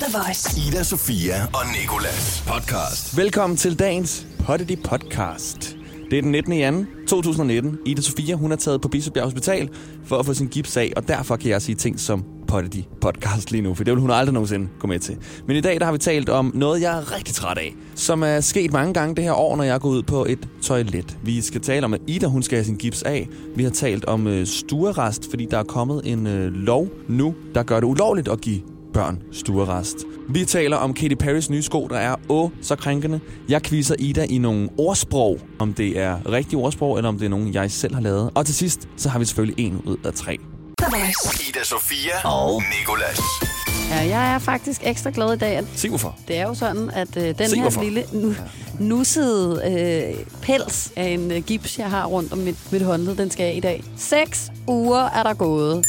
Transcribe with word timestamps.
The 0.00 0.18
Voice. 0.18 0.68
Ida 0.68 0.82
Sofia 0.82 1.44
og 1.44 1.60
Nikolas 1.80 2.44
podcast. 2.46 3.16
Velkommen 3.16 3.56
til 3.56 3.78
dagens 3.78 4.26
Pottedy 4.46 4.78
Podcast. 4.84 5.76
Det 6.10 6.18
er 6.18 6.22
den 6.22 6.30
19. 6.30 6.52
januar 6.52 6.86
2019. 7.08 7.78
Ida 7.86 8.02
Sofia, 8.02 8.34
hun 8.34 8.52
er 8.52 8.56
taget 8.56 8.80
på 8.80 8.88
Bispebjerg 8.88 9.24
Hospital 9.24 9.68
for 10.04 10.18
at 10.18 10.26
få 10.26 10.34
sin 10.34 10.46
gips 10.46 10.76
af, 10.76 10.92
og 10.96 11.08
derfor 11.08 11.36
kan 11.36 11.50
jeg 11.50 11.62
sige 11.62 11.76
ting 11.76 12.00
som 12.00 12.24
Pottedy 12.48 12.84
Podcast 13.00 13.50
lige 13.50 13.62
nu, 13.62 13.74
for 13.74 13.84
det 13.84 13.92
vil 13.92 14.00
hun 14.00 14.10
aldrig 14.10 14.32
nogensinde 14.34 14.68
gå 14.78 14.86
med 14.86 14.98
til. 14.98 15.16
Men 15.46 15.56
i 15.56 15.60
dag 15.60 15.80
der 15.80 15.84
har 15.84 15.92
vi 15.92 15.98
talt 15.98 16.28
om 16.28 16.52
noget, 16.54 16.80
jeg 16.80 16.98
er 16.98 17.16
rigtig 17.16 17.34
træt 17.34 17.58
af, 17.58 17.74
som 17.94 18.22
er 18.22 18.40
sket 18.40 18.72
mange 18.72 18.94
gange 18.94 19.14
det 19.14 19.24
her 19.24 19.32
år, 19.32 19.56
når 19.56 19.64
jeg 19.64 19.80
går 19.80 19.88
ud 19.88 20.02
på 20.02 20.24
et 20.24 20.48
toilet. 20.62 21.18
Vi 21.22 21.40
skal 21.40 21.60
tale 21.60 21.84
om, 21.84 21.94
at 21.94 22.00
Ida 22.06 22.26
hun 22.26 22.42
skal 22.42 22.56
have 22.56 22.64
sin 22.64 22.76
gips 22.76 23.02
af. 23.02 23.28
Vi 23.56 23.62
har 23.62 23.70
talt 23.70 24.04
om 24.04 24.26
øh, 24.26 24.46
stuerest, 24.46 25.30
fordi 25.30 25.46
der 25.50 25.58
er 25.58 25.64
kommet 25.64 26.02
en 26.04 26.26
øh, 26.26 26.52
lov 26.52 26.88
nu, 27.08 27.34
der 27.54 27.62
gør 27.62 27.80
det 27.80 27.86
ulovligt 27.86 28.28
at 28.28 28.40
give 28.40 28.60
børn 28.94 29.22
stuerest. 29.32 29.96
Vi 30.28 30.44
taler 30.44 30.76
om 30.76 30.94
Katy 30.94 31.14
Perrys 31.14 31.50
nye 31.50 31.62
sko, 31.62 31.86
der 31.90 31.96
er 31.96 32.14
åh 32.28 32.50
så 32.62 32.76
krænkende. 32.76 33.20
Jeg 33.48 33.62
quizzer 33.62 33.94
Ida 33.98 34.26
i 34.30 34.38
nogle 34.38 34.68
ordsprog, 34.78 35.38
om 35.58 35.74
det 35.74 35.98
er 35.98 36.32
rigtige 36.32 36.58
ordsprog, 36.58 36.96
eller 36.96 37.08
om 37.08 37.18
det 37.18 37.24
er 37.24 37.30
nogen, 37.30 37.54
jeg 37.54 37.70
selv 37.70 37.94
har 37.94 38.02
lavet. 38.02 38.30
Og 38.34 38.46
til 38.46 38.54
sidst, 38.54 38.88
så 38.96 39.08
har 39.08 39.18
vi 39.18 39.24
selvfølgelig 39.24 39.66
en 39.66 39.82
ud 39.84 39.96
af 40.04 40.12
tre. 40.12 40.38
Ida 41.48 41.64
Sofia 41.64 42.28
og 42.28 42.62
Nikolas. 42.80 43.20
Ja, 43.90 43.96
jeg 44.18 44.34
er 44.34 44.38
faktisk 44.38 44.80
ekstra 44.84 45.10
glad 45.14 45.32
i 45.34 45.36
dag. 45.38 45.56
at 45.56 45.64
Se 45.74 45.88
hvorfor. 45.88 46.16
Det 46.28 46.36
er 46.38 46.42
jo 46.42 46.54
sådan, 46.54 46.90
at 46.90 47.16
øh, 47.16 47.38
den 47.38 47.48
Se 47.48 47.56
her 47.56 47.62
hvorfor. 47.62 47.82
lille 47.82 48.04
nu, 48.12 48.34
nussede 48.80 49.62
øh, 50.18 50.24
pels 50.42 50.92
af 50.96 51.04
en 51.08 51.30
øh, 51.30 51.42
gips, 51.42 51.78
jeg 51.78 51.90
har 51.90 52.06
rundt 52.06 52.32
om 52.32 52.38
mit, 52.38 52.56
mit 52.72 52.82
håndled, 52.82 53.16
den 53.16 53.30
skal 53.30 53.44
jeg 53.46 53.56
i 53.56 53.60
dag. 53.60 53.84
Seks 53.96 54.50
uger 54.68 54.98
er 55.00 55.22
der 55.22 55.34
gået. 55.34 55.84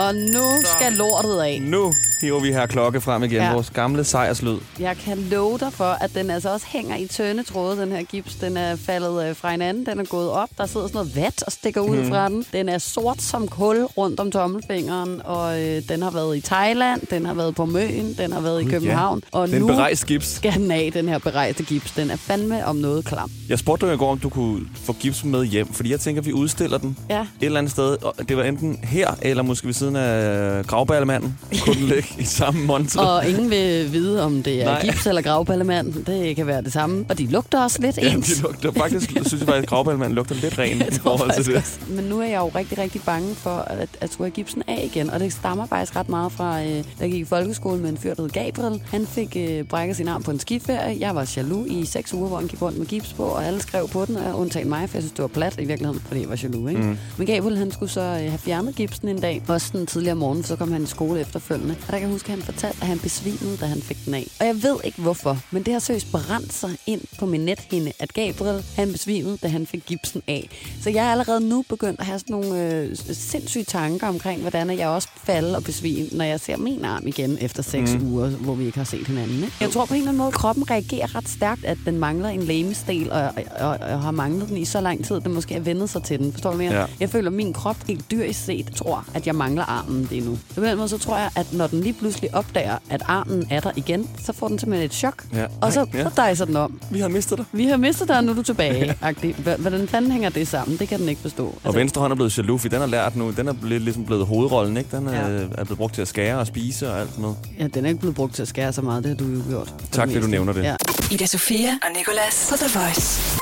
Og 0.00 0.14
nu 0.14 0.44
skal 0.76 0.92
lortet 0.92 1.40
af. 1.40 1.62
Nu 1.62 1.92
hiver 2.20 2.40
vi 2.40 2.52
her 2.52 2.66
klokke 2.66 3.00
frem 3.00 3.22
igen, 3.22 3.32
Ja. 3.36 3.44
ja. 3.46 3.52
vores 3.52 3.70
gamle 3.70 4.04
sejrslyd. 4.04 4.58
Jeg 4.80 4.96
kan 4.96 5.18
love 5.18 5.58
dig 5.58 5.72
for, 5.72 5.84
at 5.84 6.10
den 6.14 6.30
altså 6.30 6.52
også 6.52 6.66
hænger 6.68 6.96
i 6.96 7.06
tønde 7.06 7.42
tråde, 7.42 7.80
den 7.80 7.92
her 7.92 8.02
gips. 8.02 8.34
Den 8.34 8.56
er 8.56 8.76
faldet 8.76 9.28
øh, 9.28 9.36
fra 9.36 9.50
hinanden, 9.50 9.86
den 9.86 10.00
er 10.00 10.04
gået 10.04 10.30
op. 10.30 10.48
Der 10.58 10.66
sidder 10.66 10.86
sådan 10.86 10.96
noget 10.98 11.16
vat 11.16 11.42
og 11.46 11.52
stikker 11.52 11.80
ud 11.80 11.96
Mhm. 11.96 12.08
fra 12.08 12.28
den. 12.28 12.44
Den 12.52 12.68
er 12.68 12.78
sort 12.78 13.22
som 13.22 13.48
kul 13.48 13.76
rundt 13.84 14.20
om 14.20 14.30
tommelfingeren, 14.30 15.22
og 15.24 15.60
øh, 15.62 15.82
den 15.88 16.02
har 16.02 16.10
været 16.10 16.36
i 16.36 16.40
Thailand, 16.40 17.00
den 17.10 17.26
har 17.26 17.34
været 17.34 17.54
på 17.54 17.64
Møn, 17.66 18.14
den 18.18 18.32
har 18.32 18.40
været 18.40 18.62
i 18.62 18.64
ja. 18.64 18.70
København. 18.70 19.22
Og 19.32 19.46
Det 19.48 19.54
er 19.54 19.56
en 19.60 19.62
nu 19.66 19.68
berejst 19.68 20.06
gips. 20.06 20.26
skal 20.34 20.52
den 20.54 20.70
af, 20.70 20.90
den 20.94 21.08
her 21.08 21.18
berejste 21.18 21.62
gips. 21.62 21.90
Den 21.92 22.10
er 22.10 22.16
fandme 22.16 22.66
om 22.66 22.76
noget 22.76 23.04
klam. 23.04 23.30
Jeg 23.48 23.58
spurgte 23.58 23.86
dig 23.86 23.94
i 23.94 23.96
går, 23.96 24.10
om 24.12 24.18
du 24.18 24.28
kunne 24.28 24.60
få 24.84 24.92
gipsen 24.92 25.30
med 25.30 25.44
hjem, 25.44 25.72
fordi 25.72 25.90
jeg 25.90 26.00
tænker, 26.00 26.22
at 26.22 26.26
vi 26.26 26.32
udstiller 26.32 26.78
den 26.78 26.96
Ja. 27.10 27.20
et 27.20 27.26
eller 27.40 27.58
andet 27.58 27.72
sted. 27.72 27.96
Og 28.02 28.14
det 28.28 28.36
var 28.36 28.42
enten 28.44 28.78
her, 28.82 29.10
eller 29.22 29.42
måske 29.42 29.66
ved 29.66 29.74
siden 29.74 29.96
af 29.96 30.66
gravballemanden. 30.66 31.38
Kunne 31.64 31.74
den 31.74 31.84
ligge 31.84 32.07
i 32.18 32.24
samme 32.24 32.64
montre. 32.66 33.00
Og 33.10 33.28
ingen 33.28 33.50
vil 33.50 33.92
vide, 33.92 34.22
om 34.22 34.42
det 34.42 34.62
er 34.62 34.64
Nej. 34.64 34.82
gips 34.84 35.06
eller 35.06 35.22
gravballemanden. 35.22 36.04
Det 36.06 36.36
kan 36.36 36.46
være 36.46 36.62
det 36.62 36.72
samme. 36.72 37.04
Og 37.08 37.18
de 37.18 37.26
lugter 37.26 37.62
også 37.62 37.78
lidt 37.82 37.96
Ja, 38.02 38.12
ens. 38.14 38.32
de 38.36 38.42
lugter 38.42 38.72
faktisk, 38.72 39.14
jeg 39.14 39.26
synes 39.26 39.40
jeg 39.40 39.48
faktisk, 39.48 39.62
at 39.62 39.68
gravballemanden 39.68 40.14
lugter 40.14 40.34
lidt 40.34 40.58
ren 40.58 40.76
i 40.92 40.94
forhold 41.02 41.34
til 41.34 41.46
det. 41.46 41.56
også. 41.56 41.78
Men 41.88 42.04
nu 42.04 42.20
er 42.20 42.24
jeg 42.26 42.38
jo 42.38 42.50
rigtig, 42.54 42.78
rigtig 42.78 43.00
bange 43.06 43.34
for, 43.34 43.50
at, 43.50 43.88
at 44.00 44.12
skulle 44.12 44.26
have 44.26 44.34
gipsen 44.34 44.62
af 44.68 44.90
igen. 44.94 45.10
Og 45.10 45.20
det 45.20 45.32
stammer 45.32 45.66
faktisk 45.66 45.96
ret 45.96 46.08
meget 46.08 46.32
fra, 46.32 46.62
øh, 46.62 46.66
da 46.68 46.82
jeg 47.00 47.10
gik 47.10 47.20
i 47.20 47.24
folkeskole 47.24 47.80
med 47.80 47.90
en 47.90 47.96
fyr, 47.98 48.14
der 48.14 48.22
hed 48.22 48.30
Gabriel. 48.30 48.82
Han 48.90 49.06
fik 49.06 49.36
øh, 49.36 49.64
brækket 49.64 49.96
sin 49.96 50.08
arm 50.08 50.22
på 50.22 50.30
en 50.30 50.38
skiferie. 50.40 50.96
Jeg 51.00 51.14
var 51.14 51.32
jaloux 51.36 51.66
i 51.70 51.84
seks 51.86 52.14
uger, 52.14 52.28
hvor 52.28 52.36
han 52.38 52.46
gik 52.46 52.62
rundt 52.62 52.78
med 52.78 52.86
gips 52.86 53.12
på, 53.12 53.22
og 53.22 53.46
alle 53.46 53.60
skrev 53.62 53.88
på 53.88 54.04
den, 54.04 54.16
og 54.16 54.38
undtagen 54.40 54.68
mig, 54.68 54.88
for 54.90 54.96
jeg 54.96 55.02
synes, 55.02 55.12
det 55.12 55.22
var 55.22 55.28
plat 55.28 55.54
i 55.60 55.64
virkeligheden, 55.64 56.02
fordi 56.06 56.20
jeg 56.20 56.28
var 56.28 56.38
jaloux. 56.42 56.70
Ikke? 56.70 56.82
Mm. 56.82 56.96
Men 57.16 57.26
Gabriel, 57.26 57.56
han 57.58 57.70
skulle 57.72 57.92
så 57.92 58.00
øh, 58.00 58.06
have 58.16 58.38
fjernet 58.38 58.74
gipsen 58.74 59.08
en 59.08 59.20
dag, 59.20 59.42
også 59.48 59.66
den 59.72 59.86
tidligere 59.86 60.12
om 60.12 60.18
morgenen, 60.18 60.44
så 60.44 60.56
kom 60.56 60.72
han 60.72 60.82
i 60.82 60.86
skole 60.86 61.20
efterfølgende. 61.20 61.74
Og 61.88 61.92
der 61.98 62.02
kan 62.02 62.08
jeg 62.08 62.14
huske, 62.14 62.32
at 62.32 62.38
han 62.38 62.42
fortalte, 62.42 62.78
at 62.80 62.86
han 62.86 62.98
besvimede, 62.98 63.56
da 63.60 63.66
han 63.66 63.82
fik 63.82 63.96
den 64.04 64.14
af. 64.14 64.26
Og 64.40 64.46
jeg 64.46 64.62
ved 64.62 64.76
ikke 64.84 65.00
hvorfor, 65.00 65.38
men 65.50 65.62
det 65.62 65.72
har 65.72 65.80
seriøst 65.80 66.12
brændt 66.12 66.52
sig 66.52 66.70
ind 66.86 67.00
på 67.18 67.26
min 67.26 67.40
nethinde, 67.40 67.92
at 67.98 68.12
Gabriel, 68.12 68.64
han 68.76 68.92
besvimede, 68.92 69.38
da 69.42 69.48
han 69.48 69.66
fik 69.66 69.82
gipsen 69.86 70.22
af. 70.26 70.48
Så 70.82 70.90
jeg 70.90 71.06
er 71.06 71.10
allerede 71.10 71.48
nu 71.48 71.64
begyndt 71.68 72.00
at 72.00 72.06
have 72.06 72.18
sådan 72.18 72.36
nogle 72.36 72.72
øh, 72.72 72.96
sindssyge 73.12 73.64
tanker 73.64 74.06
omkring, 74.08 74.40
hvordan 74.40 74.78
jeg 74.78 74.88
også 74.88 75.08
falder 75.24 75.56
og 75.56 75.64
besvime, 75.64 76.08
når 76.12 76.24
jeg 76.24 76.40
ser 76.40 76.56
min 76.56 76.84
arm 76.84 77.06
igen 77.06 77.38
efter 77.40 77.62
seks 77.62 77.94
mm. 77.94 78.12
uger, 78.12 78.28
hvor 78.28 78.54
vi 78.54 78.66
ikke 78.66 78.78
har 78.78 78.84
set 78.84 79.06
hinanden. 79.06 79.36
Ikke? 79.36 79.52
Jeg 79.60 79.70
tror 79.70 79.84
på 79.84 79.94
en 79.94 80.00
eller 80.00 80.08
anden 80.08 80.18
måde, 80.18 80.28
at 80.28 80.34
kroppen 80.34 80.70
reagerer 80.70 81.14
ret 81.14 81.28
stærkt, 81.28 81.64
at 81.64 81.78
den 81.84 81.98
mangler 81.98 82.28
en 82.28 82.42
lemestel, 82.42 83.12
og, 83.12 83.20
og, 83.20 83.32
og, 83.58 83.68
og 83.68 84.02
har 84.02 84.10
manglet 84.10 84.48
den 84.48 84.56
i 84.56 84.64
så 84.64 84.80
lang 84.80 85.04
tid, 85.04 85.16
at 85.16 85.24
den 85.24 85.32
måske 85.34 85.54
har 85.54 85.60
vendet 85.60 85.90
sig 85.90 86.02
til 86.02 86.18
den. 86.18 86.32
Forstår 86.32 86.50
du 86.50 86.56
mere? 86.58 86.74
Ja. 86.74 86.86
Jeg 87.00 87.10
føler, 87.10 87.30
at 87.30 87.36
min 87.36 87.52
krop 87.52 87.76
helt 87.86 88.10
dyrisk 88.10 88.44
set 88.44 88.70
tror, 88.76 89.04
at 89.14 89.26
jeg 89.26 89.34
mangler 89.34 89.64
armen 89.64 90.08
lige 90.10 90.20
nu. 90.20 90.38
Så 90.48 90.54
på 90.54 90.64
den 90.64 90.76
måde, 90.76 90.88
så 90.88 90.98
tror 90.98 91.16
jeg, 91.16 91.30
at 91.36 91.52
når 91.52 91.66
den 91.66 91.80
lige 91.88 91.98
pludselig 91.98 92.34
opdager, 92.34 92.76
at 92.90 93.02
armen 93.06 93.46
er 93.50 93.60
der 93.60 93.70
igen, 93.76 94.10
så 94.24 94.32
får 94.32 94.48
den 94.48 94.58
simpelthen 94.58 94.86
et 94.86 94.94
chok. 94.94 95.24
Ja. 95.34 95.46
Og 95.60 95.72
så, 95.72 95.86
Ja. 95.94 96.02
så 96.04 96.10
dejser 96.16 96.44
den 96.44 96.56
om. 96.56 96.80
Vi 96.90 97.00
har 97.00 97.08
mistet 97.08 97.38
dig. 97.38 97.46
Vi 97.52 97.64
har 97.66 97.76
mistet 97.76 98.08
dig, 98.08 98.16
og 98.16 98.24
nu 98.24 98.30
er 98.30 98.36
du 98.36 98.42
tilbage. 98.42 98.94
Hva- 99.02 99.56
Hvordan 99.60 99.88
fanden 99.88 100.12
hænger 100.12 100.28
det 100.28 100.48
sammen? 100.48 100.78
Det 100.78 100.88
kan 100.88 101.00
den 101.00 101.08
ikke 101.08 101.20
forstå. 101.20 101.46
Altså, 101.46 101.68
Og 101.68 101.74
venstre 101.74 102.00
hånd 102.00 102.12
er 102.12 102.14
blevet 102.16 102.38
jaloux, 102.38 102.62
den 102.62 102.72
har 102.80 102.86
lært 102.86 103.16
nu. 103.16 103.30
Den 103.30 103.48
er 103.48 103.54
lidt 103.62 103.82
ligesom 103.82 104.04
blevet 104.04 104.26
hovedrollen, 104.26 104.76
ikke? 104.76 104.96
Den 104.96 105.06
er, 105.06 105.28
Ja. 105.30 105.44
er 105.58 105.64
blevet 105.64 105.78
brugt 105.78 105.94
til 105.94 106.02
at 106.02 106.08
skære 106.08 106.38
og 106.38 106.46
spise 106.46 106.90
og 106.92 107.00
alt 107.00 107.10
sådan 107.10 107.22
noget. 107.22 107.36
Ja, 107.58 107.66
den 107.66 107.84
er 107.84 107.88
ikke 107.88 108.00
blevet 108.00 108.16
brugt 108.16 108.34
til 108.34 108.42
at 108.42 108.48
skære 108.48 108.72
så 108.72 108.82
meget. 108.82 109.04
Det 109.04 109.10
har 109.10 109.16
du 109.16 109.32
jo 109.32 109.42
gjort. 109.48 109.74
Tak, 109.92 110.08
fordi 110.08 110.20
du 110.20 110.26
nævner 110.26 110.52
det. 110.52 110.62
Ja. 110.62 110.76
Ida 111.10 111.26
Sofia 111.26 111.68
og 111.82 111.88
Nikolas 111.96 112.46
på 112.50 112.56
The 112.56 112.78
Voice. 112.80 113.37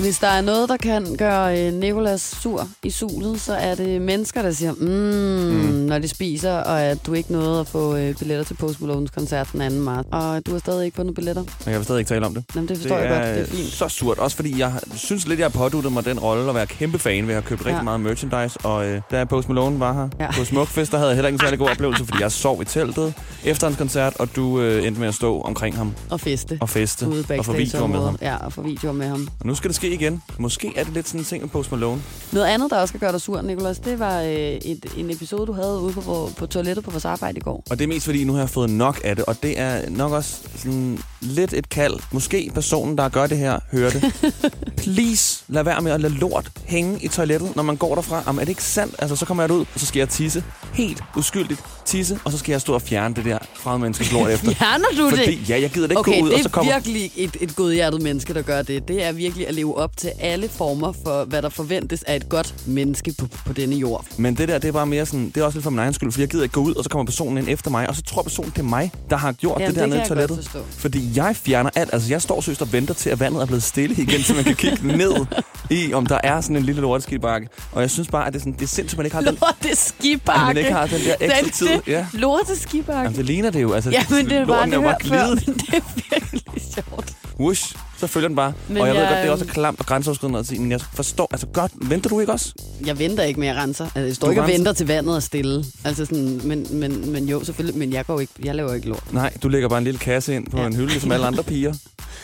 Hvis 0.00 0.18
der 0.18 0.26
er 0.28 0.40
noget, 0.40 0.68
der 0.68 0.76
kan 0.76 1.16
gøre 1.18 1.60
øh, 1.66 1.74
Nikolas 1.74 2.20
sur 2.42 2.68
i 2.82 2.90
sulet, 2.90 3.40
så 3.40 3.54
er 3.54 3.74
det 3.74 4.02
mennesker, 4.02 4.42
der 4.42 4.50
siger, 4.50 4.72
mm, 4.72 4.86
mm. 4.86 5.72
når 5.86 5.98
de 5.98 6.08
spiser, 6.08 6.52
og 6.52 6.82
at 6.82 7.06
du 7.06 7.12
ikke 7.12 7.32
nåede 7.32 7.60
at 7.60 7.66
få 7.68 7.96
øh, 7.96 8.14
billetter 8.18 8.44
til 8.44 8.54
Post 8.54 8.80
Malones 8.80 9.10
koncert 9.10 9.48
den 9.52 9.70
2. 9.72 9.76
marts. 9.84 10.08
Og 10.12 10.46
du 10.46 10.52
har 10.52 10.58
stadig 10.58 10.84
ikke 10.84 10.96
fundet 10.96 11.14
billetter. 11.14 11.42
Men 11.42 11.70
jeg 11.70 11.74
vil 11.76 11.84
stadig 11.84 11.98
ikke 11.98 12.08
tale 12.08 12.26
om 12.26 12.34
det. 12.34 12.44
Jamen, 12.54 12.68
det 12.68 12.76
forstår 12.78 12.96
det 12.96 13.02
jeg 13.04 13.10
godt. 13.10 13.22
Det 13.34 13.40
er 13.42 13.46
fint. 13.46 13.72
så 13.72 13.88
surt. 13.88 14.18
Også 14.18 14.36
fordi 14.36 14.58
jeg 14.60 14.72
synes 14.94 15.26
lidt, 15.28 15.40
jeg 15.40 15.44
har 15.44 15.50
påduttet 15.58 15.92
mig 15.92 16.04
den 16.04 16.18
rolle 16.18 16.48
at 16.48 16.54
være 16.54 16.66
kæmpe 16.66 16.98
fan 16.98 17.26
ved 17.28 17.34
at 17.34 17.42
have 17.42 17.48
købt 17.48 17.64
Ja. 17.64 17.68
rigtig 17.70 17.84
meget 17.84 18.00
merchandise. 18.00 18.58
Og 18.64 18.86
øh, 18.86 19.00
da 19.10 19.24
Post 19.24 19.48
Malone 19.48 19.80
var 19.80 19.92
her 19.92 20.08
Ja. 20.20 20.30
på 20.38 20.44
Smukfest, 20.44 20.92
der 20.92 20.98
havde 20.98 21.08
jeg 21.10 21.16
heller 21.16 21.28
ikke 21.28 21.36
en 21.36 21.40
særlig 21.40 21.58
god 21.58 21.68
oplevelse, 21.68 22.04
fordi 22.04 22.22
jeg 22.22 22.32
sov 22.32 22.62
i 22.62 22.64
teltet 22.64 23.14
efter 23.44 23.66
hans 23.66 23.78
koncert, 23.78 24.16
og 24.18 24.36
du 24.36 24.60
øh, 24.60 24.86
endte 24.86 25.00
med 25.00 25.08
at 25.08 25.14
stå 25.14 25.40
omkring 25.40 25.76
ham 25.76 25.94
Og 26.10 26.20
feste. 26.20 26.58
og 26.60 26.68
feste 26.68 27.08
Ude 27.08 27.24
og 27.38 27.44
få 27.44 27.52
videoer 27.52 27.86
med 27.86 28.00
ham. 28.04 28.18
Ja, 28.22 28.36
og 28.36 28.52
få 28.52 28.62
videoer 28.62 28.92
med 28.92 29.06
ham. 29.08 29.28
Og 29.40 29.46
nu 29.46 29.54
skal 29.54 29.68
det 29.68 29.76
ske 29.76 29.85
igen. 29.92 30.22
Måske 30.38 30.72
er 30.76 30.84
det 30.84 30.92
lidt 30.92 31.08
sådan 31.08 31.20
en 31.20 31.24
ting 31.24 31.42
med 31.42 31.50
Post 31.50 31.70
Malone. 31.72 32.02
Noget 32.32 32.46
andet, 32.46 32.70
der 32.70 32.76
også 32.76 32.92
skal 32.92 33.00
gøre 33.00 33.12
dig 33.12 33.20
sur, 33.20 33.42
Nikolas, 33.42 33.78
det 33.78 33.98
var 33.98 34.20
øh, 34.20 34.28
et, 34.30 34.86
en 34.96 35.10
episode, 35.10 35.46
du 35.46 35.52
havde 35.52 35.80
ude 35.80 35.92
på, 35.92 36.30
på 36.36 36.46
toilettet 36.46 36.84
på 36.84 36.90
vores 36.90 37.04
arbejde 37.04 37.38
i 37.38 37.40
går. 37.40 37.62
Og 37.70 37.78
det 37.78 37.84
er 37.84 37.88
mest 37.88 38.04
fordi, 38.04 38.24
nu 38.24 38.32
har 38.32 38.40
jeg 38.40 38.50
fået 38.50 38.70
nok 38.70 39.00
af 39.04 39.16
det, 39.16 39.24
og 39.24 39.42
det 39.42 39.60
er 39.60 39.90
nok 39.90 40.12
også 40.12 40.40
sådan 40.56 40.98
lidt 41.26 41.52
et 41.52 41.68
kald. 41.68 41.94
Måske 42.12 42.50
personen, 42.54 42.98
der 42.98 43.08
gør 43.08 43.26
det 43.26 43.38
her, 43.38 43.58
hører 43.72 43.90
det. 43.90 44.32
Please, 44.76 45.44
lad 45.48 45.64
være 45.64 45.82
med 45.82 45.92
at 45.92 46.00
lade 46.00 46.14
lort 46.14 46.50
hænge 46.64 46.98
i 47.04 47.08
toilettet, 47.08 47.56
når 47.56 47.62
man 47.62 47.76
går 47.76 47.94
derfra. 47.94 48.22
Jamen, 48.26 48.40
er 48.40 48.44
det 48.44 48.48
ikke 48.48 48.64
sandt? 48.64 48.94
Altså, 48.98 49.16
så 49.16 49.26
kommer 49.26 49.42
jeg 49.42 49.50
ud, 49.50 49.60
og 49.60 49.80
så 49.80 49.86
skal 49.86 49.98
jeg 49.98 50.08
tisse. 50.08 50.44
Helt 50.72 51.02
uskyldigt 51.16 51.60
tisse, 51.86 52.18
og 52.24 52.32
så 52.32 52.38
skal 52.38 52.52
jeg 52.52 52.60
stå 52.60 52.74
og 52.74 52.82
fjerne 52.82 53.14
det 53.14 53.24
der 53.24 53.38
fremmede 53.54 53.80
menneskes 53.80 54.12
lort 54.12 54.30
efter. 54.30 54.54
Fjerner 54.54 54.84
du 54.98 55.10
Fordi, 55.10 55.36
det? 55.36 55.48
ja, 55.50 55.60
jeg 55.60 55.70
gider 55.70 55.86
da 55.86 55.92
ikke 55.92 56.00
Okay, 56.00 56.20
gå 56.20 56.24
ud, 56.24 56.30
det 56.30 56.34
og 56.36 56.42
så 56.42 56.48
er 56.48 56.50
kommer... 56.50 56.72
virkelig 56.72 57.10
et, 57.16 57.36
et 57.40 57.56
godhjertet 57.56 58.02
menneske, 58.02 58.34
der 58.34 58.42
gør 58.42 58.62
det. 58.62 58.88
Det 58.88 59.04
er 59.04 59.12
virkelig 59.12 59.48
at 59.48 59.54
leve 59.54 59.76
op 59.76 59.96
til 59.96 60.10
alle 60.20 60.48
former 60.48 60.92
for, 61.04 61.24
hvad 61.24 61.42
der 61.42 61.48
forventes 61.48 62.02
af 62.02 62.16
et 62.16 62.28
godt 62.28 62.54
menneske 62.66 63.14
på, 63.18 63.26
på 63.46 63.52
denne 63.52 63.76
jord. 63.76 64.04
Men 64.16 64.34
det 64.36 64.48
der, 64.48 64.58
det 64.58 64.68
er 64.68 64.72
bare 64.72 64.86
mere 64.86 65.06
sådan, 65.06 65.26
det 65.34 65.36
er 65.36 65.44
også 65.44 65.58
lidt 65.58 65.62
for 65.62 65.70
min 65.70 65.78
egen 65.78 65.94
skyld, 65.94 66.12
fordi 66.12 66.20
jeg 66.20 66.28
gider 66.28 66.42
ikke 66.42 66.52
gå 66.52 66.60
ud, 66.60 66.74
og 66.74 66.84
så 66.84 66.90
kommer 66.90 67.04
personen 67.04 67.38
ind 67.38 67.48
efter 67.48 67.70
mig, 67.70 67.88
og 67.88 67.96
så 67.96 68.02
tror 68.02 68.22
personen, 68.22 68.50
det 68.50 68.58
er 68.58 68.62
mig, 68.62 68.92
der 69.10 69.16
har 69.16 69.32
gjort 69.32 69.60
Jamen, 69.60 69.74
det 69.74 69.76
der 69.76 69.86
det 69.86 69.90
nede 69.90 70.02
i 70.04 70.08
toilettet. 70.08 70.50
Fordi 70.70 71.10
jeg 71.16 71.36
fjerner 71.36 71.70
alt. 71.74 71.90
Altså, 71.92 72.08
jeg 72.08 72.22
står 72.22 72.40
søst 72.40 72.62
og 72.62 72.72
venter 72.72 72.94
til, 72.94 73.10
at 73.10 73.20
vandet 73.20 73.42
er 73.42 73.46
blevet 73.46 73.62
stille 73.62 73.94
igen, 74.02 74.22
så 74.22 74.34
man 74.34 74.44
kan 74.44 74.54
kigge 74.54 74.86
ned 74.96 75.26
i, 75.70 75.92
om 75.92 76.06
der 76.06 76.18
er 76.24 76.40
sådan 76.40 76.56
en 76.56 76.62
lille 76.62 76.80
lorteskibakke. 76.80 77.48
Og 77.72 77.80
jeg 77.82 77.90
synes 77.90 78.08
bare, 78.08 78.26
at 78.26 78.32
det 78.32 78.38
er, 78.38 78.40
sådan, 78.40 78.52
det 78.52 78.62
er 78.62 78.66
sindssygt, 78.66 78.96
man 78.98 79.06
ikke 79.06 79.16
har 79.16 79.22
den, 79.22 79.38
Lorte 79.40 79.76
skibakke. 79.76 80.40
at 80.40 80.46
man 80.46 80.56
ikke 80.56 80.72
har 80.72 80.86
den 80.86 81.00
der 81.00 81.14
ekstra 81.20 81.66
tid. 81.66 81.68
Ja. 81.86 82.06
Lorte 82.12 82.56
skibakke. 82.56 83.00
Jamen, 83.02 83.16
det 83.16 83.24
ligner 83.24 83.50
det 83.50 83.62
jo. 83.62 83.72
Altså, 83.72 83.90
Ja, 83.90 84.04
men 84.10 84.24
det 84.24 84.32
er 84.32 84.46
bare, 84.46 84.70
det 84.70 84.80
hørt 84.82 85.02
før, 85.06 85.28
men 85.28 85.38
det 85.54 85.74
er 85.74 85.80
virkelig 86.10 86.42
sjovt. 86.74 87.12
Whoosh, 87.40 87.74
så 87.98 88.06
følger 88.06 88.28
den 88.28 88.36
bare. 88.36 88.52
Men 88.68 88.76
og 88.76 88.86
jeg, 88.86 88.94
ved 88.94 89.02
jeg- 89.02 89.10
godt, 89.10 89.18
det 89.22 89.28
er 89.28 89.32
også 89.32 89.44
klamt 89.44 89.80
og 89.80 89.86
grænseoverskridende 89.86 90.38
at 90.38 90.46
sige, 90.46 90.60
men 90.60 90.70
jeg 90.70 90.80
forstår, 90.80 91.28
altså 91.30 91.46
godt, 91.46 91.72
venter 91.80 92.10
du 92.10 92.20
ikke 92.20 92.32
også? 92.32 92.52
Jeg 92.86 92.98
venter 92.98 93.22
ikke 93.24 93.40
med 93.40 93.48
at 93.48 93.56
rense. 93.56 93.84
Altså, 93.84 94.00
jeg 94.00 94.14
står 94.16 94.26
Du 94.26 94.30
ikke 94.30 94.42
og 94.42 94.44
renser? 94.48 94.58
venter 94.58 94.72
til 94.72 94.86
vandet 94.86 95.16
er 95.16 95.20
stille. 95.20 95.64
Altså 95.84 96.04
sådan, 96.04 96.40
men, 96.44 96.66
men, 96.70 97.12
men 97.12 97.28
jo, 97.28 97.44
selvfølgelig. 97.44 97.78
Men 97.78 97.92
jeg, 97.92 98.06
går 98.06 98.20
ikke, 98.20 98.32
jeg 98.44 98.54
laver 98.54 98.74
ikke 98.74 98.88
lort. 98.88 99.12
Nej, 99.12 99.32
du 99.42 99.48
lægger 99.48 99.68
bare 99.68 99.78
en 99.78 99.84
lille 99.84 99.98
kasse 99.98 100.34
ind 100.34 100.46
på 100.50 100.58
Ja. 100.60 100.66
en 100.66 100.76
hylde, 100.76 100.88
ligesom 100.88 101.12
alle 101.12 101.26
andre 101.26 101.42
piger. 101.42 101.74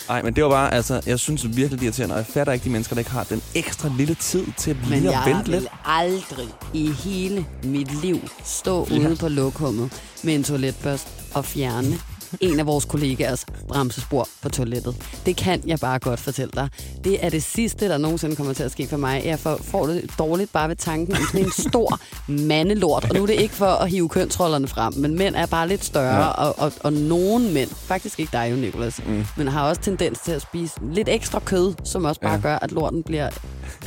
Nej, 0.09 0.23
men 0.23 0.37
det 0.37 0.44
var 0.44 0.50
bare, 0.50 0.75
altså, 0.75 1.00
jeg 1.06 1.19
synes 1.19 1.44
virkelig, 1.56 1.70
det 1.70 1.81
er 1.81 1.82
irriterende, 1.85 2.14
og 2.14 2.19
jeg 2.19 2.26
fatter 2.26 2.53
ikke 2.53 2.64
de 2.64 2.70
mennesker, 2.70 2.94
der 2.94 3.00
ikke 3.00 3.11
har 3.11 3.25
den 3.25 3.43
ekstra 3.55 3.91
lille 3.99 4.14
tid 4.14 4.44
til 4.59 4.70
at 4.70 4.76
Men 4.76 4.87
blive 4.87 5.09
og 5.09 5.12
jeg 5.14 5.23
vente 5.35 5.50
vil 5.50 5.61
lidt. 5.61 5.73
aldrig 5.85 6.47
i 6.75 6.91
hele 7.05 7.47
mit 7.64 8.03
liv 8.03 8.20
stå 8.44 8.88
Ja. 8.91 8.99
ude 8.99 9.17
på 9.17 9.29
lokummet 9.29 9.93
med 10.23 10.35
en 10.35 10.44
toiletbørst 10.44 11.09
og 11.35 11.44
fjerne 11.44 11.99
en 12.40 12.61
af 12.61 12.67
vores 12.67 12.84
kollegaers 12.84 13.46
bremsespor 13.69 14.29
på 14.43 14.49
toilettet. 14.49 14.94
Det 15.26 15.37
kan 15.37 15.62
jeg 15.67 15.79
bare 15.79 15.99
godt 15.99 16.20
fortælle 16.20 16.50
dig. 16.55 16.69
Det 17.05 17.25
er 17.25 17.31
det 17.31 17.43
sidste, 17.43 17.88
der 17.88 17.99
nogensinde 17.99 18.37
kommer 18.37 18.52
til 18.52 18.62
at 18.62 18.73
ske 18.73 18.87
for 18.87 18.96
mig. 18.96 19.23
Jeg 19.25 19.38
får, 19.38 19.87
det 19.87 20.11
dårligt 20.19 20.52
bare 20.52 20.69
ved 20.69 20.76
tanken 20.76 21.17
om 21.17 21.23
sådan 21.32 21.44
en 21.46 21.52
stor 21.52 22.00
mandelort. 22.29 23.05
Og 23.05 23.14
nu 23.14 23.23
er 23.23 23.26
det 23.26 23.40
ikke 23.40 23.55
for 23.55 23.67
at 23.67 23.90
hive 23.90 24.08
kønsrollerne 24.08 24.69
frem, 24.69 24.94
men 24.96 25.19
mænd 25.19 25.34
er 25.34 25.46
bare 25.46 25.69
lidt 25.69 25.84
større, 25.84 26.25
ja. 26.25 26.29
og, 26.29 26.58
og, 26.58 26.73
og 26.81 26.93
nogle 26.93 27.52
mænd, 27.52 27.70
faktisk 27.70 28.20
ikke 28.20 28.31
dig 28.32 28.49
jo, 28.50 28.56
Nicolas, 28.56 29.00
mm. 29.06 29.25
men 29.37 29.49
har 29.49 29.69
også 29.69 29.82
tendens 29.82 30.19
til 30.25 30.32
at 30.32 30.43
spise 30.43 30.75
lidt 30.93 31.08
ekstra 31.08 31.40
kød, 31.40 31.75
som 31.85 32.05
også 32.05 32.20
bare 32.20 32.32
ja. 32.32 32.40
gør, 32.40 32.58
at 32.58 32.73
lorten 32.73 33.02
bliver... 33.02 33.31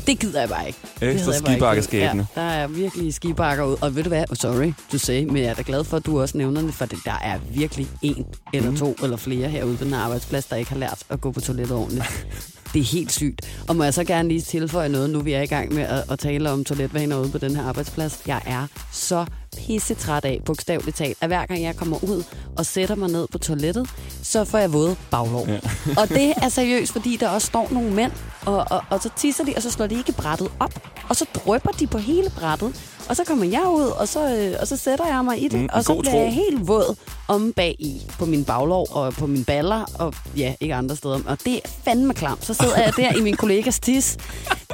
Det 0.07 0.19
gider 0.19 0.39
jeg 0.39 0.49
bare 0.49 0.67
ikke. 0.67 0.79
Ekstra 1.01 1.33
skibakkeskæbne. 1.33 2.27
Ja, 2.35 2.41
der 2.41 2.47
er 2.47 2.67
virkelig 2.67 3.13
skibakker 3.13 3.63
ud. 3.63 3.75
Og 3.81 3.95
ved 3.95 4.03
du 4.03 4.09
hvad? 4.09 4.23
Oh, 4.29 4.35
sorry, 4.35 4.73
du 4.91 4.97
sagde, 4.97 5.25
men 5.25 5.37
jeg 5.37 5.45
er 5.45 5.53
da 5.53 5.63
glad 5.65 5.83
for, 5.83 5.97
at 5.97 6.05
du 6.05 6.21
også 6.21 6.37
nævner 6.37 6.61
det, 6.61 6.73
for 6.73 6.85
det, 6.85 6.99
der 7.05 7.19
er 7.23 7.39
virkelig 7.53 7.87
en 8.01 8.25
eller 8.53 8.69
Mm. 8.71 8.77
to 8.77 8.95
eller 9.03 9.17
flere 9.17 9.49
herude 9.49 9.77
på 9.77 9.83
den 9.83 9.93
arbejdsplads, 9.93 10.45
der 10.45 10.55
ikke 10.55 10.71
har 10.71 10.77
lært 10.77 11.03
at 11.09 11.21
gå 11.21 11.31
på 11.31 11.41
toilettet 11.41 11.77
ordentligt. 11.77 12.25
Det 12.73 12.81
er 12.81 12.85
helt 12.85 13.11
sygt. 13.11 13.41
Og 13.67 13.75
må 13.75 13.83
jeg 13.83 13.93
så 13.93 14.03
gerne 14.03 14.29
lige 14.29 14.41
tilføje 14.41 14.89
noget, 14.89 15.09
nu 15.09 15.19
vi 15.19 15.33
er 15.33 15.41
i 15.41 15.45
gang 15.45 15.73
med 15.73 15.83
at, 15.83 16.11
at 16.11 16.19
tale 16.19 16.51
om 16.51 16.63
toiletvaner 16.63 17.17
ude 17.19 17.29
på 17.29 17.37
den 17.37 17.55
her 17.55 17.63
arbejdsplads. 17.63 18.21
Jeg 18.27 18.41
er 18.45 18.67
så 18.91 19.25
pissetræt 19.57 20.25
af, 20.25 20.41
bogstaveligt 20.45 20.97
talt, 20.97 21.17
at 21.21 21.29
hver 21.29 21.45
gang 21.45 21.63
jeg 21.63 21.75
kommer 21.75 22.03
ud 22.03 22.23
og 22.57 22.65
sætter 22.65 22.95
mig 22.95 23.09
ned 23.09 23.27
på 23.31 23.37
toilettet, 23.37 23.89
så 24.23 24.45
får 24.45 24.57
jeg 24.57 24.73
våde 24.73 24.95
baglov. 25.11 25.47
Ja. 25.47 25.59
og 26.01 26.09
det 26.09 26.33
er 26.41 26.49
seriøst, 26.49 26.91
fordi 26.91 27.17
der 27.17 27.29
også 27.29 27.47
står 27.47 27.67
nogle 27.71 27.91
mænd, 27.93 28.11
og, 28.45 28.65
og, 28.71 28.83
og 28.89 29.01
så 29.03 29.09
tisser 29.17 29.43
de, 29.45 29.53
og 29.55 29.61
så 29.61 29.71
slår 29.71 29.87
de 29.87 29.95
ikke 29.95 30.11
brættet 30.11 30.47
op. 30.59 30.73
Og 31.09 31.15
så 31.15 31.25
drøber 31.35 31.71
de 31.71 31.87
på 31.87 31.97
hele 31.97 32.29
brættet. 32.39 32.94
Og 33.09 33.15
så 33.15 33.23
kommer 33.23 33.45
jeg 33.45 33.63
ud, 33.67 33.83
og 33.99 34.07
så, 34.07 34.35
øh, 34.35 34.55
og 34.61 34.67
så 34.67 34.77
sætter 34.77 35.05
jeg 35.07 35.25
mig 35.25 35.41
i 35.43 35.47
det, 35.47 35.59
Mm, 35.59 35.69
og 35.73 35.83
så 35.83 35.93
bliver 35.99 36.13
tro. 36.13 36.19
jeg 36.21 36.33
helt 36.33 36.67
våd 36.67 36.95
om 37.27 37.53
bag 37.55 37.75
i 37.79 38.01
på 38.19 38.25
min 38.25 38.45
baglov 38.45 38.87
og 38.91 39.13
på 39.13 39.27
mine 39.27 39.45
baller, 39.45 39.85
og 39.99 40.13
ja, 40.37 40.53
ikke 40.59 40.75
andre 40.75 40.95
steder. 40.95 41.19
Og 41.27 41.37
det 41.45 41.55
er 41.55 41.59
fandme 41.85 42.13
klamt. 42.13 42.45
Så 42.45 42.53
sidder 42.53 42.81
jeg 42.81 42.93
der 42.97 43.17
i 43.17 43.21
min 43.21 43.35
kollegas 43.35 43.79
tis. 43.79 44.17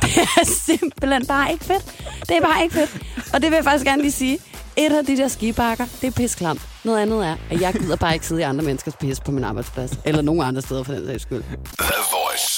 Det 0.01 0.18
er 0.38 0.45
simpelthen 0.45 1.25
bare 1.25 1.51
ikke 1.51 1.66
fedt. 1.66 1.86
Det 2.30 2.38
er 2.38 2.42
bare 2.42 2.63
ikke 2.63 2.75
fedt. 2.75 2.98
Og 3.33 3.42
det 3.42 3.50
vil 3.51 3.56
jeg 3.56 3.63
faktisk 3.63 3.86
gerne 3.86 4.01
lige 4.01 4.12
sige. 4.12 4.39
Et 4.77 4.92
af 4.94 5.06
de 5.06 5.18
der 5.18 5.27
skibakker, 5.27 5.86
det 6.01 6.07
er 6.07 6.12
pisklamt. 6.12 6.62
Noget 6.84 7.00
andet 7.00 7.25
er, 7.25 7.36
at 7.51 7.62
jeg 7.62 7.74
gider 7.74 7.95
bare 7.95 8.13
ikke 8.13 8.27
sidde 8.27 8.42
i 8.42 8.44
andre 8.44 8.63
menneskers 8.66 8.94
pis 8.95 9.19
på 9.19 9.31
min 9.31 9.44
arbejdsplads. 9.44 9.92
Eller 10.06 10.22
nogen 10.22 10.42
andre 10.42 10.62
steder 10.62 10.84
for 10.84 10.94
den 10.94 11.06
sags 11.07 11.22
skyld. 11.24 11.44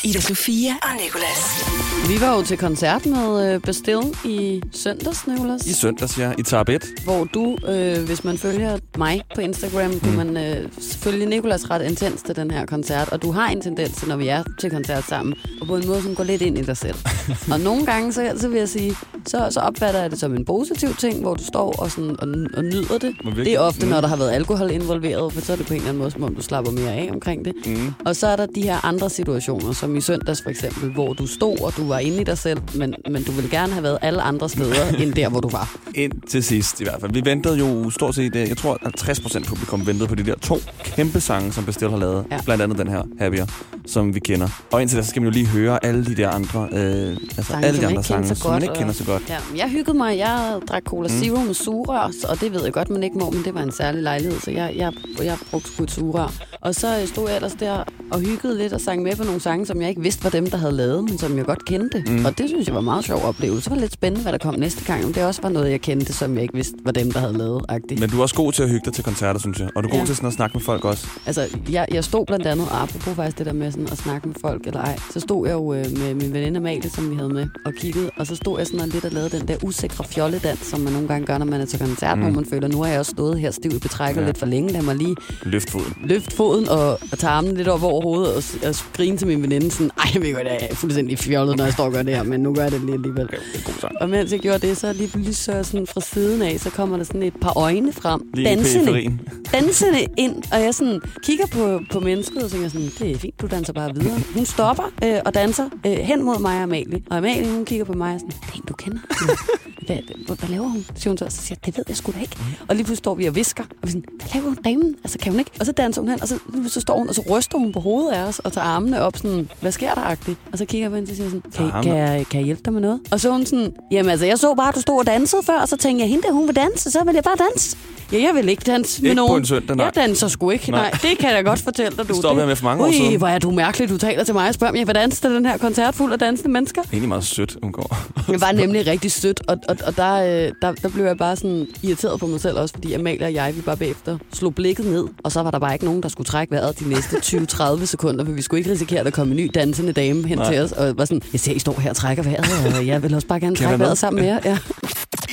Ida 0.04 0.22
Sofia 0.22 0.72
og 0.82 0.90
Nicolas. 1.04 1.66
Vi 2.10 2.22
var 2.22 2.36
jo 2.38 2.44
til 2.44 2.58
koncert 2.58 3.06
med 3.06 3.54
øh, 3.54 3.62
Bastille 3.62 4.04
i 4.26 4.62
søndags, 4.72 5.28
Nicolas. 5.28 5.66
I 5.66 5.74
søndags, 5.74 6.18
ja, 6.20 6.32
i 6.40 6.44
Tab 6.44 6.70
1. 6.70 6.84
hvor 7.04 7.24
du, 7.24 7.58
øh, 7.68 8.04
hvis 8.04 8.24
man 8.24 8.38
følger 8.38 8.78
mig 8.98 9.22
på 9.36 9.42
Instagram, 9.42 9.92
mm. 9.92 10.00
kan 10.00 10.14
man 10.14 10.38
øh, 10.38 10.70
følge 10.92 11.26
Nikolas 11.26 11.70
ret 11.70 11.82
intens 11.86 12.22
til 12.22 12.36
den 12.36 12.52
her 12.52 12.66
koncert, 12.66 13.10
og 13.10 13.22
du 13.22 13.32
har 13.32 13.50
en 13.50 13.62
tendens 13.62 13.92
til, 13.98 14.08
når 14.08 14.16
vi 14.16 14.28
er 14.28 14.44
til 14.60 14.72
koncert 14.72 15.04
sammen, 15.08 15.36
og 15.62 15.68
på 15.68 15.76
en 15.76 15.88
måde, 15.88 16.02
som 16.04 16.16
går 16.16 16.24
lidt 16.24 16.42
ind 16.42 16.58
i 16.58 16.62
dig 16.62 16.78
selv. 16.78 16.96
og 17.54 17.60
nogle 17.60 17.86
gange, 17.86 18.14
så, 18.14 18.34
så 18.38 18.48
vil 18.48 18.58
jeg 18.60 18.70
sige, 18.70 18.96
så, 19.28 19.48
så 19.52 19.60
opfatter 19.60 20.02
jeg 20.02 20.12
det 20.12 20.20
som 20.20 20.36
en 20.36 20.46
positiv 20.46 20.96
ting, 20.96 21.22
hvor 21.22 21.34
du 21.34 21.44
står 21.44 21.72
og, 21.82 21.92
sådan, 21.92 22.16
og, 22.20 22.28
og 22.58 22.64
nyder 22.64 22.98
det. 22.98 23.16
Det 23.36 23.48
er 23.54 23.60
ofte, 23.60 23.86
Mm. 23.86 23.92
når 23.92 24.02
der 24.02 24.08
har 24.08 24.16
været 24.16 24.32
alkohol 24.32 24.72
involveret, 24.72 25.34
for 25.34 25.42
så 25.42 25.52
er 25.54 25.58
det 25.58 25.66
på 25.68 25.74
en 25.74 25.78
eller 25.78 25.90
anden 25.90 26.00
måde, 26.00 26.12
som 26.12 26.24
om 26.24 26.36
du 26.36 26.42
slapper 26.42 26.72
mere 26.72 26.92
af 26.92 27.10
omkring 27.14 27.46
det. 27.46 27.54
Mm. 27.66 27.94
Og 28.06 28.16
så 28.16 28.28
er 28.28 28.36
der 28.36 28.46
de 28.46 28.62
her 28.62 28.86
andre 28.86 29.10
situationer, 29.10 29.73
som 29.74 29.96
i 29.96 30.02
søndags 30.02 30.42
for 30.44 30.50
eksempel, 30.50 30.92
hvor 30.92 31.14
du 31.14 31.28
stod, 31.28 31.62
og 31.62 31.78
du 31.78 31.88
var 31.88 32.00
inde 32.00 32.22
i 32.22 32.24
dig 32.24 32.38
selv, 32.38 32.60
men, 32.76 32.96
men 33.10 33.24
du 33.24 33.32
ville 33.32 33.50
gerne 33.50 33.74
have 33.74 33.84
været 33.84 33.98
alle 34.02 34.22
andre 34.22 34.50
steder, 34.50 34.90
end 35.00 35.14
der, 35.14 35.30
hvor 35.30 35.40
du 35.40 35.50
var. 35.50 35.78
Ind 35.96 36.12
til 36.28 36.44
sidst 36.44 36.82
i 36.82 36.84
hvert 36.84 37.02
fald. 37.02 37.14
Vi 37.14 37.22
ventede 37.26 37.58
jo 37.58 37.90
stort 37.90 38.16
set, 38.16 38.36
øh, 38.36 38.50
jeg 38.50 38.58
tror 38.58 38.78
50 38.84 39.20
procent 39.20 39.48
publikum 39.48 39.88
ventede 39.88 40.08
på 40.08 40.16
de 40.16 40.24
der 40.24 40.36
to 40.36 40.58
kæmpe 40.84 41.20
sange, 41.20 41.52
som 41.54 41.66
Bastille 41.66 41.92
har 41.92 42.00
lavet. 42.00 42.26
Ja. 42.32 42.40
Blandt 42.46 42.64
andet 42.64 42.78
den 42.78 42.88
her, 42.88 43.04
Happier, 43.20 43.46
som 43.88 44.16
vi 44.16 44.20
kender. 44.20 44.48
Og 44.72 44.82
indtil 44.82 44.98
da, 44.98 45.04
så 45.04 45.10
skal 45.10 45.22
man 45.22 45.32
jo 45.32 45.34
lige 45.34 45.48
høre 45.48 45.86
alle 45.86 46.06
de 46.06 46.16
der 46.16 46.30
andre, 46.30 46.68
øh, 46.72 47.10
altså 47.22 47.44
Sange, 47.44 47.68
alle 47.68 47.82
de 47.82 47.88
andre 47.88 48.04
sange, 48.04 48.36
som 48.36 48.52
man 48.52 48.62
ikke 48.62 48.76
kender 48.76 48.94
så 48.94 49.06
godt. 49.06 49.24
Ja, 49.30 49.38
jeg 49.56 49.70
hyggede 49.70 49.98
mig. 49.98 50.18
Jeg 50.18 50.60
drak 50.70 50.84
Cola 50.84 51.10
Zero 51.10 51.40
mm. 51.40 51.46
med 51.46 51.54
sugerør, 51.54 52.12
og 52.30 52.42
det 52.42 52.54
ved 52.54 52.64
jeg 52.64 52.74
godt, 52.74 52.90
man 52.90 53.04
ikke 53.04 53.18
må, 53.18 53.30
men 53.30 53.44
det 53.44 53.54
var 53.54 53.62
en 53.62 53.72
særlig 53.72 54.04
lejlighed, 54.04 54.40
så 54.40 54.52
jeg, 54.52 54.74
jeg, 54.76 54.94
jeg 55.24 55.38
brugte 55.52 55.70
sgu 55.70 55.84
et 55.84 55.92
sugerør. 55.92 56.32
Og 56.62 56.76
så 56.76 57.00
øh, 57.02 57.08
stod 57.08 57.28
jeg 57.28 57.36
ellers 57.36 57.54
der 57.54 57.84
og 58.12 58.20
hyggede 58.20 58.58
lidt 58.58 58.74
og 58.74 58.82
sang 58.82 59.02
med 59.04 59.16
på 59.16 59.24
nogle 59.24 59.42
sange, 59.42 59.66
som 59.66 59.82
jeg 59.82 59.90
ikke 59.90 60.02
vidste 60.02 60.24
var 60.24 60.30
dem, 60.30 60.50
der 60.50 60.58
havde 60.58 60.74
lavet, 60.74 61.04
men 61.04 61.18
som 61.18 61.38
jeg 61.38 61.46
godt 61.46 61.66
kendte. 61.66 62.04
Mm. 62.08 62.26
Og 62.26 62.38
det 62.38 62.50
synes 62.50 62.68
jeg 62.68 62.74
var 62.74 62.80
en 62.80 62.86
meget 62.86 63.06
sjov 63.06 63.22
oplevelse. 63.24 63.70
Det 63.70 63.76
var 63.76 63.82
lidt 63.82 63.94
spændende, 63.94 64.22
hvad 64.22 64.32
der 64.32 64.38
kom 64.38 64.56
næste 64.60 64.84
gang, 64.86 65.06
om 65.06 65.14
det 65.14 65.24
også 65.26 65.42
var 65.42 65.50
noget, 65.50 65.72
jeg 65.72 65.82
kendte, 65.82 66.14
som 66.14 66.34
jeg 66.34 66.42
ikke 66.42 66.54
vidste 66.54 66.76
var 66.86 66.92
dem, 66.92 67.12
der 67.12 67.20
havde 67.20 67.38
lavet. 67.38 67.62
-agtigt. 67.72 68.00
Men 68.00 68.10
du 68.10 68.18
er 68.18 68.22
også 68.22 68.36
god 68.36 68.52
til 68.52 68.64
at 68.64 68.70
hygge 68.70 68.86
dig 68.86 68.94
til 68.94 69.04
koncerter, 69.04 69.40
synes 69.40 69.60
jeg. 69.60 69.70
Og 69.76 69.84
du 69.84 69.88
er 69.88 69.92
god 69.92 70.00
Ja. 70.00 70.06
til 70.06 70.16
sådan 70.16 70.28
at 70.28 70.34
snakke 70.34 70.58
med 70.58 70.64
folk 70.64 70.86
også. 70.86 71.08
Altså, 71.26 71.48
jeg, 71.70 71.88
jeg 71.92 72.04
stod 72.04 72.26
blandt 72.26 72.46
andet, 72.48 72.68
og 72.72 72.82
apropos 72.82 73.16
faktisk 73.16 73.38
det 73.38 73.46
der 73.46 73.54
med 73.54 73.72
sådan 73.74 73.88
at 73.92 73.98
snakke 73.98 74.28
med 74.28 74.36
folk 74.42 74.68
eller 74.68 74.80
ej, 74.82 74.98
så 75.14 75.20
stod 75.20 75.48
jeg 75.48 75.54
jo 75.54 75.74
øh, 75.74 75.86
med 75.98 76.14
min 76.14 76.34
veninde 76.34 76.58
Amalie, 76.58 76.90
som 76.90 77.10
vi 77.12 77.16
havde 77.16 77.30
med, 77.30 77.48
og 77.66 77.74
kiggede, 77.74 78.10
og 78.18 78.28
så 78.28 78.36
stod 78.36 78.58
jeg 78.60 78.68
sådan 78.68 78.80
og 78.82 78.88
lidt 78.88 79.06
og 79.06 79.12
lavede 79.12 79.38
den 79.40 79.48
der 79.48 79.56
usikre 79.64 80.04
fjolledans, 80.04 80.60
som 80.60 80.80
man 80.80 80.94
nogle 80.94 81.08
gange 81.08 81.26
gør, 81.28 81.38
når 81.38 81.46
man 81.46 81.62
er 81.62 81.66
til 81.66 81.80
koncert, 81.80 82.18
mm. 82.18 82.24
hvor 82.24 82.32
man 82.34 82.46
føler, 82.46 82.68
nu 82.68 82.82
har 82.82 82.90
jeg 82.90 83.00
også 83.00 83.12
stået 83.12 83.40
her 83.40 83.52
stiv 83.52 83.72
i 83.76 83.80
betrækket 83.80 84.22
Ja. 84.22 84.26
lidt 84.26 84.38
for 84.38 84.46
længe, 84.46 84.72
lad 84.72 84.82
mig 84.82 84.96
lige 84.96 85.16
Løft 85.44 85.70
foden. 85.70 85.94
løfte 86.06 86.36
foden 86.36 86.70
og, 86.70 86.90
og 87.12 87.18
tage 87.20 87.32
armen 87.32 87.58
lidt 87.58 87.68
op 87.68 87.84
over 87.84 88.02
hovedet 88.02 88.36
og, 88.36 88.44
og 88.70 88.76
grine 88.94 89.18
til 89.18 89.28
min 89.28 89.42
veninde 89.42 89.72
sådan, 89.72 89.92
ej, 89.98 90.20
ved 90.22 90.28
du 90.28 90.34
hvad, 90.34 90.44
det 90.46 90.58
er 90.72 90.76
fuldstændig 90.76 91.20
fjollet, 91.20 91.58
når 91.58 91.64
jeg 91.64 91.74
står 91.74 91.84
og 91.86 91.92
gør 91.92 92.04
det 92.04 92.16
her, 92.16 92.24
men 92.24 92.40
nu 92.40 92.54
gør 92.56 92.62
jeg 92.64 92.72
det 92.72 92.82
lige 92.82 92.94
alligevel. 92.94 93.24
Okay, 93.24 93.38
det 93.38 93.56
er 93.56 93.58
en 93.60 93.64
god 93.66 93.74
sang. 93.82 93.94
Og 94.02 94.10
mens 94.10 94.32
jeg 94.32 94.40
gjorde 94.40 94.68
det, 94.68 94.78
så 94.78 94.94
lige 94.94 95.08
pludselig 95.08 95.36
så 95.36 95.64
sådan 95.64 95.88
fra 95.88 96.02
siden 96.02 96.42
af, 96.42 96.60
så 96.60 96.70
kommer 96.70 96.98
der 96.98 97.04
sådan 97.04 97.24
et 97.24 97.34
par 97.42 97.58
øjne 97.58 97.94
frem, 97.94 98.22
Lige 98.34 98.50
dansende, 98.50 99.18
dansende 99.52 100.00
ind, 100.18 100.36
og 100.52 100.62
jeg 100.62 100.74
sådan 100.76 101.02
kigger 101.24 101.46
på, 101.48 101.80
på 101.92 102.00
mennesket 102.00 102.44
og 102.44 102.52
tænker 102.52 102.70
sådan, 102.70 102.92
det 103.00 103.12
er 103.12 103.18
fint, 103.18 103.42
du 103.42 103.48
danser 103.48 103.63
bare 103.72 103.96
videre. 103.96 104.20
Hun 104.36 104.46
stopper 104.46 104.84
øh, 105.04 105.20
og 105.26 105.34
danser 105.34 105.70
øh, 105.86 105.92
hen 105.92 106.24
mod 106.24 106.40
mig 106.40 106.58
og 106.58 106.64
Amalie, 106.64 107.02
og 107.10 107.18
Amalie 107.18 107.52
hun 107.52 107.66
kigger 107.66 107.86
på 107.86 107.94
mig 107.94 108.14
og 108.14 108.20
sådan, 108.20 108.32
det 108.32 108.50
er 108.50 108.56
en, 108.56 108.64
du 108.68 108.74
kender. 108.74 109.00
Hvad, 109.86 109.96
hvad, 110.26 110.36
hvad, 110.38 110.50
laver 110.50 110.68
hun? 110.68 110.86
Siger 110.96 111.10
hun 111.10 111.18
så, 111.18 111.26
så 111.30 111.42
siger 111.42 111.58
jeg, 111.62 111.66
det 111.66 111.78
ved 111.78 111.84
jeg 111.88 111.98
sgu 111.98 112.12
da 112.12 112.20
ikke. 112.22 112.38
Og 112.68 112.76
lige 112.76 112.86
pludselig 112.86 112.98
står 112.98 113.16
vi 113.16 113.26
og 113.26 113.36
visker, 113.36 113.64
og 113.64 113.88
vi 113.88 113.88
sådan, 113.88 114.04
hvad 114.18 114.28
laver 114.34 114.46
hun 114.46 114.58
damen? 114.64 114.96
Altså, 115.04 115.18
kan 115.18 115.32
hun 115.32 115.40
ikke? 115.40 115.52
Og 115.60 115.66
så 115.66 115.72
danser 115.72 116.02
hun 116.02 116.10
hen, 116.10 116.22
og 116.22 116.28
så, 116.28 116.40
så 116.68 116.82
står 116.82 116.98
hun, 116.98 117.10
og 117.10 117.16
så 117.16 117.24
ryster 117.30 117.58
hun 117.58 117.74
på 117.74 117.80
hovedet 117.80 118.12
af 118.12 118.24
os, 118.24 118.40
og 118.40 118.54
tager 118.54 118.66
armene 118.66 119.02
op 119.02 119.18
sådan, 119.18 119.50
hvad 119.62 119.72
sker 119.72 119.94
der 119.94 120.02
agtigt? 120.02 120.38
Og 120.52 120.58
så 120.58 120.66
kigger 120.66 120.86
jeg 120.86 120.92
på 120.92 120.96
hende, 120.96 121.12
og 121.12 121.16
siger 121.16 121.30
sådan, 121.30 121.72
kan, 121.72 121.84
kan, 121.84 121.98
jeg, 121.98 122.26
kan 122.30 122.40
jeg 122.40 122.46
hjælpe 122.46 122.62
dig 122.66 122.74
med 122.74 122.82
noget? 122.82 123.00
Og 123.12 123.20
så 123.20 123.32
hun 123.32 123.46
sådan, 123.46 123.74
jamen 123.92 124.10
altså, 124.10 124.26
jeg 124.26 124.40
så 124.40 124.54
bare, 124.54 124.70
at 124.70 124.76
du 124.76 124.82
stod 124.82 125.00
og 125.00 125.06
dansede 125.06 125.44
før, 125.44 125.60
og 125.60 125.68
så 125.68 125.78
tænkte 125.78 126.02
jeg, 126.02 126.10
hende 126.10 126.24
der, 126.28 126.32
hun 126.32 126.48
vil 126.48 126.56
danse, 126.56 126.92
så 126.92 127.04
vil 127.04 127.14
jeg 127.14 127.24
bare 127.24 127.36
danse. 127.50 127.78
Ja, 128.14 128.18
jeg 128.22 128.32
vil 128.36 128.50
ikke 128.50 128.64
danse 128.66 129.02
med 129.02 129.10
Ikke 129.10 129.22
på 129.22 129.26
nogen. 129.28 129.42
en 129.42 129.46
søndag, 129.46 129.76
nej. 129.76 129.86
Jeg 129.86 129.96
danser 129.96 130.28
sgu 130.28 130.50
ikke. 130.50 130.72
Nej. 130.72 130.82
Nej. 130.82 130.92
det 130.92 131.18
kan 131.18 131.30
jeg 131.30 131.38
da 131.38 131.50
godt 131.50 131.60
fortælle 131.60 131.98
dig, 131.98 132.10
du. 132.10 132.14
stoppede 132.14 132.40
jeg 132.42 132.48
med 132.48 132.56
for 132.56 132.64
mange 132.66 132.84
år 132.84 132.88
Ui, 132.88 132.94
siden. 132.94 133.18
hvor 133.18 133.28
er 133.28 133.40
du 133.40 133.52
mærkelig, 133.52 133.90
du 133.90 133.98
taler 133.98 134.24
til 134.24 134.34
mig 134.34 134.48
og 134.48 134.54
spørger, 134.54 134.86
vil 134.86 134.96
danse 134.96 135.22
til 135.22 135.30
den 135.30 135.46
her 135.46 135.58
koncert 135.58 135.96
fuld 135.96 136.14
af 136.14 136.20
dansende 136.20 136.52
mennesker. 136.52 136.82
Egentlig 136.82 137.08
meget 137.10 137.24
sødt, 137.24 137.58
hun 137.64 137.72
går. 137.72 137.98
Det 138.28 138.42
var 138.42 138.52
nemlig 138.52 138.88
rigtig 138.88 139.12
sødt, 139.12 139.42
og, 139.48 139.58
og, 139.70 139.78
og 139.86 139.98
der, 139.98 140.14
øh, 140.14 140.52
der, 140.62 140.72
der 140.72 140.90
blev 140.90 141.06
jeg 141.06 141.18
bare 141.18 141.36
sådan 141.36 141.68
irriteret 141.84 142.20
på 142.20 142.28
mig 142.28 142.42
selv 142.42 142.58
også, 142.58 142.74
fordi 142.74 142.94
Amalie 142.94 143.26
og 143.26 143.34
jeg, 143.34 143.56
vi 143.56 143.62
bare 143.62 143.78
bagefter 143.78 144.18
slog 144.34 144.56
blikket 144.56 144.86
ned, 144.86 145.06
og 145.24 145.32
så 145.32 145.42
var 145.44 145.52
der 145.52 145.60
bare 145.60 145.74
ikke 145.74 145.86
nogen, 145.86 146.04
der 146.04 146.10
skulle 146.10 146.26
trække 146.28 146.52
vejret 146.52 146.80
de 146.80 146.90
næste 146.90 147.16
20-30 147.18 147.86
sekunder, 147.86 148.26
for 148.26 148.32
vi 148.32 148.42
skulle 148.42 148.60
ikke 148.60 148.72
risikere, 148.72 149.00
at 149.00 149.06
der 149.06 149.12
kom 149.12 149.30
en 149.30 149.36
ny 149.38 149.52
dansende 149.54 149.94
dame 149.94 150.28
hen 150.28 150.38
Nej. 150.38 150.52
til 150.52 150.62
os, 150.62 150.72
og 150.72 150.98
var 150.98 151.06
sådan, 151.06 151.22
jeg 151.34 151.40
ser, 151.40 151.52
I 151.54 151.60
står 151.60 151.80
her 151.80 151.90
og 151.90 151.96
trækker 151.96 152.24
vejret, 152.24 152.76
og 152.80 152.88
jeg 152.88 153.04
vil 153.04 153.16
også 153.16 153.28
bare 153.28 153.40
gerne 153.40 153.56
trække 153.56 153.80
vejret 153.80 153.98
sammen 153.98 154.24
med 154.24 154.30
jer. 154.30 154.40
Ja. 154.46 154.58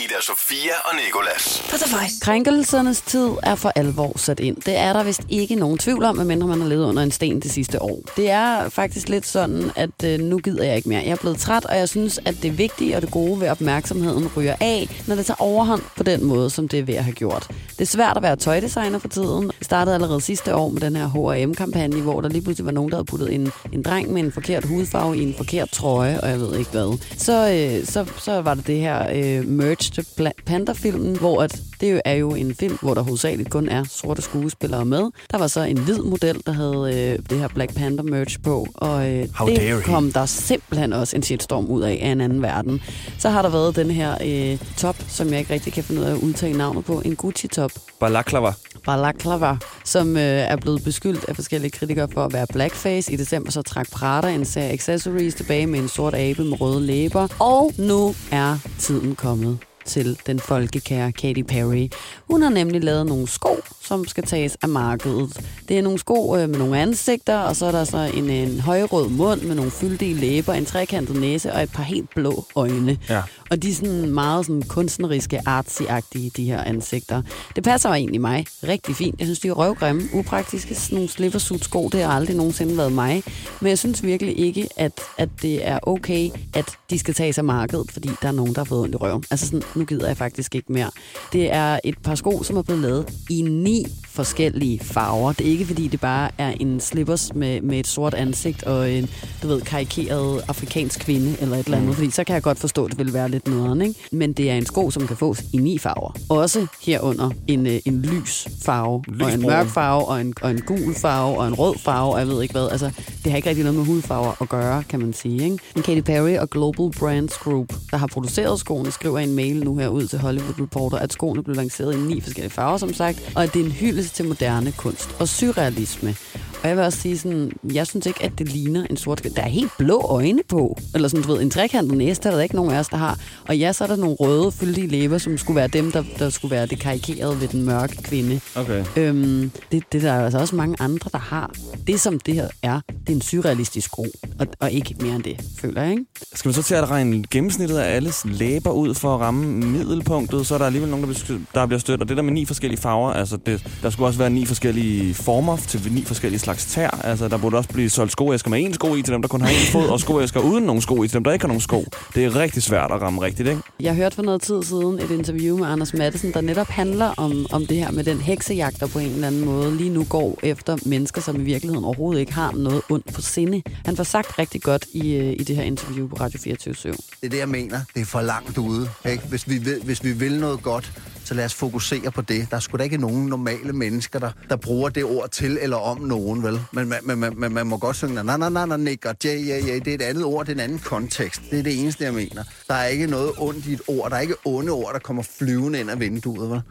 Ida 0.05 0.21
Sofia 0.21 0.73
og 0.85 0.95
Nicolas. 1.07 1.63
På 1.71 1.77
The 1.77 1.97
Voice. 1.97 2.15
Krænkelsernes 2.21 3.01
tid 3.01 3.29
er 3.43 3.55
for 3.55 3.73
alvor 3.77 4.19
sat 4.19 4.41
ind. 4.41 4.57
Det 4.57 4.77
er 4.77 4.93
der 4.93 5.03
vist 5.03 5.23
ikke 5.29 5.55
nogen 5.55 5.79
tvivl 5.79 6.05
om, 6.05 6.17
medmindre 6.17 6.49
man 6.49 6.61
har 6.61 6.69
levet 6.69 6.85
under 6.85 7.03
en 7.03 7.11
sten 7.11 7.41
det 7.41 7.51
sidste 7.51 7.83
år. 7.83 8.01
Det 8.17 8.31
er 8.31 8.69
faktisk 8.69 9.09
lidt 9.09 9.27
sådan, 9.27 9.71
at 9.77 10.05
øh, 10.05 10.21
nu 10.21 10.39
gider 10.39 10.65
jeg 10.65 10.77
ikke 10.77 10.89
mere. 10.89 11.03
Jeg 11.05 11.11
er 11.11 11.17
blevet 11.17 11.39
træt, 11.39 11.65
og 11.65 11.77
jeg 11.77 11.89
synes, 11.89 12.21
at 12.25 12.35
det 12.43 12.59
vigtige 12.59 12.97
og 12.97 13.03
det 13.03 13.11
gode 13.11 13.41
ved 13.41 13.49
opmærksomheden 13.49 14.31
ryger 14.37 14.57
af, 14.61 15.03
når 15.07 15.15
det 15.15 15.27
tager 15.27 15.43
overhånd 15.43 15.83
på 15.97 16.03
den 16.03 16.25
måde, 16.25 16.51
som 16.51 16.69
det 16.69 16.79
er 16.79 16.83
ved 16.83 16.95
at 16.95 17.05
have 17.05 17.15
gjort. 17.15 17.47
Det 17.49 17.81
er 17.81 17.85
svært 17.85 18.17
at 18.17 18.23
være 18.23 18.37
tøjdesigner 18.37 18.99
for 18.99 19.09
tiden. 19.09 19.45
Det 19.59 19.65
startede 19.65 19.95
allerede 19.95 20.21
sidste 20.21 20.55
år 20.55 20.69
med 20.69 20.81
den 20.81 20.97
her 20.97 21.09
H&M-kampagne, 21.09 22.01
hvor 22.01 22.21
der 22.21 22.29
lige 22.29 22.43
pludselig 22.43 22.67
var 22.67 22.73
nogen, 22.73 22.91
der 22.91 22.97
havde 22.97 23.05
puttet 23.07 23.35
en, 23.35 23.53
en 23.73 23.83
dreng 23.83 24.13
med 24.13 24.23
en 24.23 24.33
forkert 24.33 24.65
hudfarve 24.65 25.17
i 25.17 25.23
en 25.23 25.35
forkert 25.37 25.71
trøje, 25.71 26.21
og 26.21 26.29
jeg 26.29 26.41
ved 26.41 26.59
ikke 26.59 26.71
hvad. 26.71 26.99
Så, 27.17 27.51
øh, 27.53 27.87
så, 27.87 28.07
så 28.19 28.41
var 28.41 28.55
det 28.55 28.67
det 28.67 28.79
her 28.79 29.07
øh, 29.13 29.49
merch 29.49 29.90
Black 30.17 30.45
Panther-filmen, 30.45 31.17
hvor 31.17 31.43
at 31.43 31.63
det 31.81 31.93
jo 31.93 32.01
er 32.05 32.15
jo 32.15 32.35
en 32.35 32.55
film, 32.55 32.79
hvor 32.83 32.95
der 32.95 33.03
hovedsageligt 33.03 33.51
kun 33.51 33.69
er 33.69 33.85
sorte 33.85 34.23
skuespillere 34.23 34.85
med. 34.85 35.11
Der 35.31 35.39
var 35.39 35.47
så 35.47 35.61
en 35.61 35.79
hvid 35.79 35.99
model, 35.99 36.43
der 36.47 36.53
havde 36.53 36.95
øh, 36.95 37.19
det 37.31 37.39
her 37.39 37.49
Black 37.49 37.75
Panther 37.75 38.03
merch 38.03 38.43
på, 38.43 38.67
og 38.75 39.11
øh, 39.11 39.29
How 39.35 39.49
det 39.49 39.85
kom 39.85 40.13
der 40.13 40.27
simpelthen 40.27 40.93
også 40.93 41.17
en 41.17 41.23
shitstorm 41.23 41.67
ud 41.67 41.83
af 41.83 41.91
af 42.01 42.09
en 42.13 42.21
anden 42.21 42.43
verden. 42.43 42.83
Så 43.19 43.31
har 43.31 43.43
der 43.43 43.49
været 43.49 43.77
den 43.77 43.91
her 43.91 44.17
øh, 44.25 44.59
top, 44.77 44.97
som 45.09 45.29
jeg 45.31 45.39
ikke 45.39 45.55
rigtig 45.55 45.73
kan 45.73 45.85
finde 45.85 46.01
ud 46.01 46.07
af 46.07 46.11
at 46.11 46.19
udtale 46.19 46.59
navnet 46.59 46.85
på, 46.85 47.03
en 47.05 47.17
Gucci-top, 47.17 47.73
Balaklava. 48.01 48.53
Balaklava, 48.85 49.57
som 49.85 50.17
øh, 50.17 50.23
er 50.23 50.57
blevet 50.57 50.85
beskyldt 50.85 51.25
af 51.29 51.35
forskellige 51.35 51.71
kritikere 51.71 52.09
for 52.15 52.25
at 52.25 52.33
være 52.33 52.47
blackface. 52.53 53.13
I 53.13 53.17
december 53.17 53.51
så 53.51 53.63
trak 53.63 53.91
Prada 53.91 54.35
en 54.35 54.45
serie 54.45 54.71
accessories 54.71 55.35
tilbage 55.35 55.67
med 55.67 55.81
en 55.81 55.89
sort 55.89 56.15
abe 56.15 56.45
med 56.45 56.61
røde 56.61 56.81
læber. 56.81 57.29
Og 57.39 57.73
nu 57.79 58.15
er 58.33 58.59
tiden 58.79 59.15
kommet 59.15 59.59
til 59.85 60.19
den 60.27 60.41
folkekære 60.41 61.13
Katy 61.13 61.43
Perry. 61.43 61.89
Hun 62.31 62.43
har 62.43 62.51
nemlig 62.51 62.85
lavet 62.85 63.07
nogle 63.07 63.29
sko, 63.29 63.57
som 63.81 64.07
skal 64.07 64.25
tages 64.25 64.57
af 64.63 64.69
markedet. 64.69 65.41
Det 65.69 65.79
er 65.79 65.83
nogle 65.83 65.99
sko 65.99 66.37
øh, 66.37 66.49
med 66.49 66.59
nogle 66.59 66.79
ansigter, 66.79 67.39
og 67.39 67.57
så 67.57 67.67
er 67.67 67.73
der 67.73 67.85
så 67.85 68.11
en, 68.15 68.31
en 68.31 68.61
højrød 68.61 69.09
mund 69.09 69.43
med 69.43 69.55
nogle 69.55 69.71
fyldige 69.71 70.15
læber, 70.15 70.53
en 70.53 70.67
trekantet 70.67 71.21
næse 71.21 71.53
og 71.53 71.63
et 71.63 71.73
par 71.73 71.83
helt 71.83 72.11
blå 72.15 72.45
øjne. 72.55 72.99
Ja. 73.09 73.23
Og 73.51 73.63
de 73.63 73.71
er 73.71 73.75
sådan 73.75 74.11
meget 74.11 74.47
sådan 74.47 74.63
kunstneriske, 74.63 75.41
artsy-agtige, 75.49 76.31
de 76.37 76.45
her 76.45 76.65
ansigter. 76.65 77.23
Det 77.57 77.65
passer 77.65 77.89
jo 77.89 77.95
egentlig 77.95 78.21
mig 78.21 78.47
rigtig 78.69 78.97
fint. 78.97 79.19
Jeg 79.19 79.27
synes, 79.27 79.41
de 79.41 79.49
er 79.49 79.53
røvgrimme, 79.53 80.03
upraktiske. 80.13 80.75
Sådan 80.75 80.97
nogle 80.97 81.11
slippersuit 81.11 81.65
sko, 81.65 81.89
det 81.89 82.03
har 82.03 82.11
aldrig 82.13 82.37
nogensinde 82.37 82.77
været 82.77 82.93
mig. 82.93 83.23
Men 83.61 83.69
jeg 83.69 83.79
synes 83.79 84.03
virkelig 84.03 84.39
ikke, 84.39 84.69
at, 84.77 84.93
at 85.19 85.29
det 85.43 85.67
er 85.67 85.79
okay, 85.83 86.31
at 86.55 86.65
de 86.91 86.99
skal 86.99 87.15
tages 87.15 87.39
af 87.39 87.45
markedet, 87.45 87.91
fordi 87.91 88.11
der 88.23 88.29
er 88.29 88.33
nogen, 88.33 88.55
der 88.55 88.61
har 88.61 88.65
fået 88.65 88.83
ondt 88.83 88.95
i 88.95 88.97
røven. 88.97 89.25
Altså 89.31 89.47
sådan, 89.47 89.63
nu 89.75 89.85
gider 89.85 90.07
jeg 90.07 90.17
faktisk 90.17 90.55
ikke 90.55 90.73
mere. 90.73 90.91
Det 91.33 91.53
er 91.53 91.79
et 91.85 91.99
par 91.99 92.15
sko, 92.15 92.43
som 92.43 92.57
er 92.57 92.63
blevet 92.63 92.83
lavet 92.83 93.13
i 93.31 93.43
ni 93.43 93.87
forskellige 94.11 94.81
farver. 94.83 95.33
Det 95.33 95.47
er 95.47 95.51
ikke, 95.51 95.67
fordi 95.67 95.89
det 95.89 96.01
bare 96.01 96.31
er 96.39 96.53
en 96.61 96.81
slippers 96.81 97.35
med, 97.35 97.61
med 97.61 97.79
et 97.79 97.87
sort 97.87 98.15
ansigt 98.15 98.63
og 98.63 98.93
en, 98.93 99.11
du 99.43 99.49
ved, 99.49 99.61
karikeret 99.61 100.45
afrikansk 100.49 101.01
kvinde 101.01 101.37
eller 101.41 101.57
et 101.57 101.65
eller 101.65 101.79
andet, 101.79 101.95
fordi 101.95 102.11
så 102.11 102.25
kan 102.25 102.35
jeg 102.35 102.43
godt 102.43 102.59
forstå, 102.59 102.85
at 102.85 102.91
det 102.91 102.99
vil 102.99 103.13
være 103.13 103.29
lidt 103.29 103.49
nederen, 103.49 103.83
ikke? 103.83 104.01
Men 104.13 104.33
det 104.33 104.51
er 104.51 104.55
en 104.55 104.67
sko, 104.67 104.91
som 104.91 105.07
kan 105.07 105.17
fås 105.17 105.43
i 105.53 105.57
ni 105.57 105.79
farver. 105.79 106.17
Også 106.29 106.67
herunder 106.83 107.31
en, 107.47 107.67
øh, 107.67 107.81
en 107.85 108.03
lys 108.03 108.49
farve, 108.63 109.03
Lys 109.09 109.23
og 109.23 109.33
en 109.33 109.43
mørk 109.43 109.67
farve, 109.67 110.05
og 110.05 110.21
en, 110.21 110.35
og 110.43 110.51
en 110.51 110.61
gul 110.61 110.95
farve, 110.95 111.39
og 111.39 111.49
en 111.49 111.55
rød 111.55 111.75
farve, 111.79 112.13
og 112.13 112.19
jeg 112.19 112.29
ved 112.29 112.43
ikke 112.43 112.55
hvad. 112.55 112.69
Altså, 112.71 112.91
det 113.25 113.33
har 113.33 113.37
ikke 113.37 113.49
rigtig 113.49 113.65
noget 113.65 113.79
med 113.79 113.87
hudfarver 113.87 114.43
at 114.43 114.49
gøre, 114.49 114.83
kan 114.83 115.01
man 115.01 115.13
sige, 115.13 115.45
ikke? 115.45 115.59
Men 115.75 115.83
Katy 115.83 116.01
Perry 116.01 116.37
og 116.37 116.51
Global 116.51 116.91
Brands 116.99 117.37
Group, 117.37 117.75
der 117.91 117.97
har 117.97 118.07
produceret 118.07 118.61
skoene, 118.61 118.91
skriver 118.91 119.19
en 119.19 119.35
mail 119.35 119.65
nu 119.65 119.77
her 119.77 119.89
ud 119.89 120.07
til 120.07 120.19
Hollywood 120.19 120.61
Reporter, 120.61 120.99
at 120.99 121.13
skoene 121.13 121.43
blev 121.43 121.57
lanceret 121.57 121.95
i 121.95 121.99
ni 121.99 122.21
forskellige 122.21 122.51
farver, 122.51 122.77
som 122.77 122.95
sagt, 122.95 123.33
og 123.35 123.43
at 123.43 123.55
det 123.55 123.61
er 123.61 123.65
en 123.65 123.73
hyldest 123.73 124.10
til 124.13 124.29
moderne 124.29 124.73
kunst 124.73 125.17
og 125.21 125.29
surrealisme. 125.29 126.17
Og 126.63 126.69
jeg 126.69 126.77
vil 126.77 126.85
også 126.85 127.01
sige 127.01 127.19
sådan, 127.19 127.53
jeg 127.73 127.87
synes 127.87 128.07
ikke, 128.07 128.23
at 128.23 128.33
det 128.39 128.49
ligner 128.49 128.87
en 128.91 128.97
sort 128.97 129.25
Der 129.37 129.43
er 129.43 129.49
helt 129.49 129.73
blå 129.79 130.01
øjne 130.01 130.41
på. 130.49 130.79
Eller 130.95 131.09
sådan, 131.09 131.25
du 131.25 131.33
ved, 131.33 131.43
en 131.43 131.51
trekantet 131.51 131.99
næse, 131.99 132.23
der 132.23 132.31
er 132.31 132.35
der 132.35 132.43
ikke 132.43 132.57
nogen 132.57 132.71
af 132.71 132.79
os, 132.79 132.89
der 132.89 132.97
har. 132.97 133.19
Og 133.49 133.59
ja, 133.59 133.73
så 133.73 133.85
er 133.85 133.89
der 133.89 133.97
nogle 133.97 134.17
røde, 134.21 134.53
fyldige 134.53 134.87
læber, 134.87 135.19
som 135.19 135.39
skulle 135.39 135.57
være 135.57 135.69
dem, 135.69 135.93
der, 135.93 136.05
der 136.19 136.31
skulle 136.31 136.57
være 136.57 136.67
det 136.67 136.79
karikerede 136.79 137.41
ved 137.41 137.49
den 137.49 137.65
mørke 137.65 138.03
kvinde. 138.03 138.41
Okay. 138.55 138.85
Øhm, 138.97 139.51
det, 139.73 139.83
det 139.93 140.03
der 140.03 140.13
er 140.13 140.25
altså 140.25 140.39
også 140.39 140.57
mange 140.57 140.77
andre, 140.81 141.11
der 141.13 141.19
har. 141.19 141.51
Det, 141.87 142.01
som 142.01 142.21
det 142.21 142.35
her 142.35 142.49
er, 142.63 142.81
det 142.89 143.09
er 143.09 143.13
en 143.13 143.23
surrealistisk 143.23 143.87
sko. 143.87 144.07
Og, 144.39 144.47
og 144.61 144.71
ikke 144.71 144.95
mere 145.01 145.15
end 145.15 145.23
det, 145.23 145.41
føler 145.59 145.83
jeg, 145.83 145.91
ikke? 145.91 146.05
Skal 146.35 146.49
man 146.49 146.55
så 146.55 146.63
til 146.63 146.75
at 146.75 146.91
regne 146.91 147.25
gennemsnittet 147.31 147.79
af 147.79 147.97
alles 147.97 148.25
læber 148.25 148.71
ud 148.71 148.95
for 148.95 149.15
at 149.15 149.21
ramme 149.21 149.47
middelpunktet, 149.67 150.47
så 150.47 150.55
er 150.55 150.59
der 150.59 150.67
alligevel 150.67 150.91
nogen, 150.91 151.09
der 151.09 151.15
bliver, 151.15 151.39
der 151.55 151.67
bliver 151.67 151.81
stødt. 151.81 152.01
Og 152.01 152.09
det 152.09 152.17
der 152.17 152.23
med 152.23 152.33
ni 152.33 152.45
forskellige 152.45 152.81
farver, 152.81 153.13
altså 153.13 153.37
det, 153.47 153.67
der 153.83 153.91
skulle 153.91 154.07
også 154.07 154.19
være 154.19 154.31
ni 154.31 154.47
forskellige 154.47 155.15
former 155.15 155.57
til 155.57 155.93
ni 155.93 156.05
forskellige 156.05 156.41
slags 156.55 156.75
tær. 156.75 156.91
Altså 157.05 157.29
der 157.29 157.37
burde 157.39 157.57
også 157.57 157.71
blive 157.71 157.91
solgt 157.91 158.13
skoæsker 158.13 158.51
med 158.51 158.69
én 158.69 158.73
sko 158.73 158.95
i 158.95 159.03
til 159.03 159.15
dem, 159.15 159.23
der 159.23 159.29
kun 159.29 159.41
har 159.41 159.49
én 159.49 159.73
fod, 159.73 159.89
og 159.89 160.01
skoæsker 160.01 160.41
uden 160.41 160.65
nogen 160.65 160.83
sko 160.83 161.03
i 161.03 161.09
til 161.09 161.15
dem, 161.15 161.25
der 161.25 161.33
ikke 161.33 161.43
har 161.43 161.49
nogen 161.49 161.61
sko. 161.61 161.85
Det 162.15 162.25
er 162.25 162.37
rigtig 162.37 162.63
svært 162.63 162.91
at 162.93 163.01
ramme 163.03 163.23
rigtigt, 163.23 163.49
ikke? 163.49 163.61
Jeg 163.81 163.95
hørte 163.95 164.15
for 164.15 164.23
noget 164.23 164.43
tid 164.43 164.63
siden 164.63 164.99
et 164.99 165.11
interview 165.11 165.59
med 165.59 165.67
Anders 165.67 165.95
Madsen, 165.95 166.33
der 166.33 166.41
netop 166.41 166.69
handler 166.69 167.15
om, 167.17 167.47
om 167.53 167.67
det 167.67 167.77
her 167.77 167.91
med 167.91 168.05
den 168.05 168.21
heksejagt, 168.21 168.81
der 168.81 168.87
på 168.87 168.99
en 168.99 169.11
eller 169.11 169.27
anden 169.27 169.45
måde 169.45 169.77
lige 169.77 169.91
nu 169.91 170.05
går 170.05 170.39
efter 170.43 170.77
mennesker, 170.87 171.21
som 171.21 171.41
i 171.41 171.45
virkeligheden 171.45 171.85
overhovedet 171.85 172.21
ikke 172.21 172.33
har 172.33 172.53
noget 172.53 172.83
ondt 172.91 173.15
på 173.15 173.23
sinde. 173.23 173.63
Han 173.85 173.97
får 173.97 174.05
sagt 174.05 174.39
rigtig 174.39 174.63
godt 174.63 174.87
i, 174.93 175.15
øh, 175.15 175.33
i 175.33 175.45
det 175.45 175.57
her 175.57 175.63
interview 175.63 176.09
på 176.09 176.17
Radio 176.21 176.39
24 176.39 176.75
Det 176.75 176.97
er 177.23 177.29
det, 177.29 177.39
jeg 177.39 177.49
mener. 177.49 177.81
Det 177.95 178.01
er 178.01 178.07
for 178.07 178.21
langt 178.21 178.59
ude. 178.59 178.89
Ikke? 179.11 179.23
Hvis, 179.29 179.49
vi 179.49 179.59
vil, 179.59 179.81
hvis 179.85 180.05
vi 180.05 180.13
vil 180.13 180.41
noget 180.41 180.63
godt, 180.63 180.93
så 181.31 181.35
lad 181.35 181.45
os 181.45 181.55
fokusere 181.55 182.11
på 182.11 182.23
det. 182.23 182.51
Der 182.51 182.57
er 182.57 182.61
sgu 182.61 182.77
da 182.77 182.83
ikke 182.83 182.97
nogen 182.97 183.27
normale 183.27 183.73
mennesker, 183.73 184.19
der, 184.19 184.31
der 184.49 184.57
bruger 184.57 184.89
det 184.89 185.05
ord 185.05 185.29
til 185.31 185.59
eller 185.61 185.77
om 185.77 186.01
nogen, 186.01 186.43
vel? 186.43 186.61
Men 186.73 186.89
man, 186.89 187.01
man, 187.03 187.19
man, 187.19 187.33
man, 187.37 187.53
man 187.53 187.67
må 187.67 187.77
godt 187.77 187.97
synge, 187.97 188.15
nej, 188.15 188.37
nej, 188.37 188.51
nej, 188.51 188.67
nej, 188.67 188.77
nej, 188.77 188.97
og 189.05 189.17
ja, 189.25 189.35
ja, 189.35 189.59
ja, 189.59 189.75
det 189.75 189.89
er 189.89 189.95
et 189.95 190.03
andet 190.03 190.25
ord, 190.25 190.47
det 190.47 190.53
er 190.53 190.57
en 190.57 190.61
anden 190.61 190.79
kontekst. 190.79 191.43
Det 191.51 191.59
er 191.59 191.63
det 191.63 191.81
eneste, 191.81 192.05
jeg 192.05 192.15
mener. 192.15 192.45
Der 192.69 192.75
er 192.75 192.87
ikke 192.87 193.07
noget 193.07 193.33
ondt 193.39 193.67
i 193.67 193.73
et 193.73 193.81
ord. 193.89 194.11
Der 194.11 194.17
er 194.17 194.21
ikke 194.21 194.35
onde 194.45 194.73
ord, 194.73 194.93
der 194.93 194.99
kommer 194.99 195.23
flyvende 195.39 195.81
ind 195.81 195.91
af 195.91 196.01
vinduet, 196.01 196.51
vel? 196.51 196.63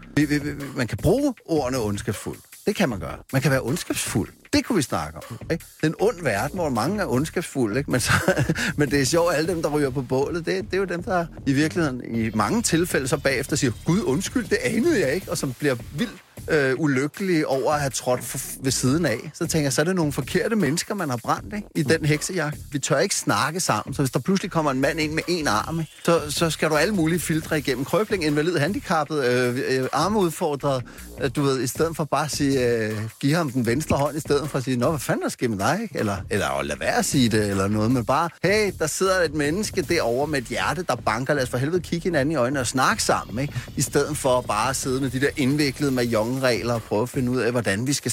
Man 0.76 0.88
kan 0.88 0.98
bruge 0.98 1.34
ordene 1.46 1.80
ondskabsfuldt. 1.80 2.40
Det 2.66 2.76
kan 2.76 2.90
man 2.90 3.00
gøre. 3.00 3.18
Man 3.34 3.42
kan 3.42 3.52
være 3.52 3.62
ondskabsfuld. 3.62 4.30
Det 4.54 4.66
kunne 4.66 4.76
vi 4.76 4.82
snakke 4.82 5.18
om. 5.18 5.38
Ikke? 5.52 5.66
Den 5.82 5.96
ond 6.00 6.24
verden, 6.24 6.60
hvor 6.60 6.70
mange 6.70 7.02
er 7.02 7.06
ondskabsfulde. 7.06 7.78
Ikke? 7.80 7.92
Men, 7.92 8.00
så, 8.00 8.12
men 8.78 8.92
det 8.92 9.02
er 9.02 9.06
sjovt, 9.06 9.34
alle 9.34 9.54
dem, 9.54 9.62
der 9.62 9.70
ryger 9.70 9.90
på 9.90 10.02
bålet, 10.02 10.46
det, 10.46 10.66
det 10.66 10.74
er 10.74 10.78
jo 10.78 10.86
dem, 10.86 11.04
der 11.04 11.26
i 11.46 11.54
virkeligheden 11.54 12.16
i 12.16 12.32
mange 12.34 12.62
tilfælde 12.62 13.08
så 13.08 13.18
bagefter 13.18 13.56
siger, 13.56 13.72
Gud 13.86 14.02
undskyld, 14.02 14.48
det 14.48 14.58
anede 14.64 15.00
jeg 15.00 15.14
ikke, 15.14 15.32
og 15.32 15.38
som 15.38 15.54
bliver 15.54 15.76
vildt 15.94 16.22
øh, 16.50 16.74
ulykkelige 16.78 17.48
over 17.48 17.74
at 17.74 17.80
have 17.80 17.90
trådt 17.90 18.24
for, 18.24 18.40
ved 18.64 18.72
siden 18.72 19.06
af. 19.06 19.32
Så 19.34 19.48
tænker 19.48 19.66
jeg, 19.66 19.74
så 19.74 19.82
er 19.82 19.86
det 19.86 19.96
nogle 19.96 20.12
forkerte 20.12 20.56
mennesker, 20.56 20.96
man 20.96 21.10
har 21.10 21.18
brændt 21.18 21.54
ikke? 21.56 21.68
i 21.76 21.84
den 21.84 22.06
heksejagt. 22.06 22.58
Vi 22.72 22.80
tør 22.80 22.98
ikke 22.98 23.16
snakke 23.16 23.60
sammen, 23.60 23.94
så 23.94 24.02
hvis 24.02 24.12
der 24.12 24.20
pludselig 24.20 24.52
kommer 24.52 24.72
en 24.72 24.82
mand 24.82 25.00
ind 25.00 25.14
med 25.14 25.24
en 25.28 25.48
arm, 25.48 25.80
ikke? 25.80 25.92
så, 26.04 26.22
så 26.30 26.50
skal 26.50 26.70
du 26.70 26.76
alle 26.76 26.94
mulige 26.94 27.20
filtre 27.20 27.58
igennem. 27.58 27.86
Krøbling, 27.86 28.26
invalid, 28.26 28.58
handicappet, 28.58 29.26
øh, 29.26 29.60
øh, 29.70 29.88
armeudfordret, 29.94 30.84
øh, 31.22 31.32
du 31.36 31.42
ved, 31.42 31.62
i 31.62 31.68
stedet 31.68 31.96
for 31.96 32.04
bare 32.04 32.26
at 32.26 32.32
sige, 32.32 32.68
øh, 32.68 32.98
give 33.20 33.36
ham 33.36 33.52
den 33.52 33.66
venstre 33.66 33.98
hånd, 33.98 34.18
i 34.18 34.20
stedet 34.20 34.50
for 34.50 34.58
at 34.58 34.64
sige, 34.64 34.78
nå, 34.78 34.90
hvad 34.90 35.00
fanden 35.00 35.24
der 35.24 35.30
sker 35.30 35.48
med 35.48 35.58
dig, 35.58 35.80
ikke? 35.82 36.00
Eller, 36.00 36.18
eller 36.30 36.64
lad 36.64 36.78
være 36.78 36.96
at 36.96 37.06
sige 37.06 37.30
det, 37.30 37.50
eller 37.50 37.68
noget, 37.68 37.92
men 37.92 38.06
bare, 38.06 38.30
hey, 38.44 38.72
der 38.80 38.88
sidder 38.88 39.22
et 39.22 39.34
menneske 39.34 39.82
derovre 39.82 40.28
med 40.28 40.42
et 40.42 40.46
hjerte, 40.46 40.84
der 40.84 40.96
banker, 40.96 41.34
lad 41.34 41.44
os 41.44 41.50
for 41.50 41.58
helvede 41.58 41.82
kigge 41.82 42.04
hinanden 42.04 42.32
i 42.32 42.36
øjnene 42.36 42.60
og 42.60 42.68
snakke 42.68 43.04
sammen, 43.04 43.40
ikke? 43.40 43.54
I 43.78 43.82
stedet 43.82 44.18
for 44.18 44.42
bare 44.42 44.70
at 44.70 44.76
sidde 44.76 45.02
med 45.02 45.10
de 45.10 45.22
der 45.22 45.30
indviklede 45.38 45.92
regler 46.40 46.74
og 46.74 46.82
prøve 46.82 47.02
at 47.02 47.10
finde 47.10 47.32
ud 47.32 47.38
af, 47.38 47.52
hvordan 47.52 47.88
vi 47.88 47.94
skal 47.94 48.12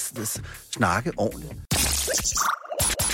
snakke 0.70 1.12
ordentligt. 1.16 1.52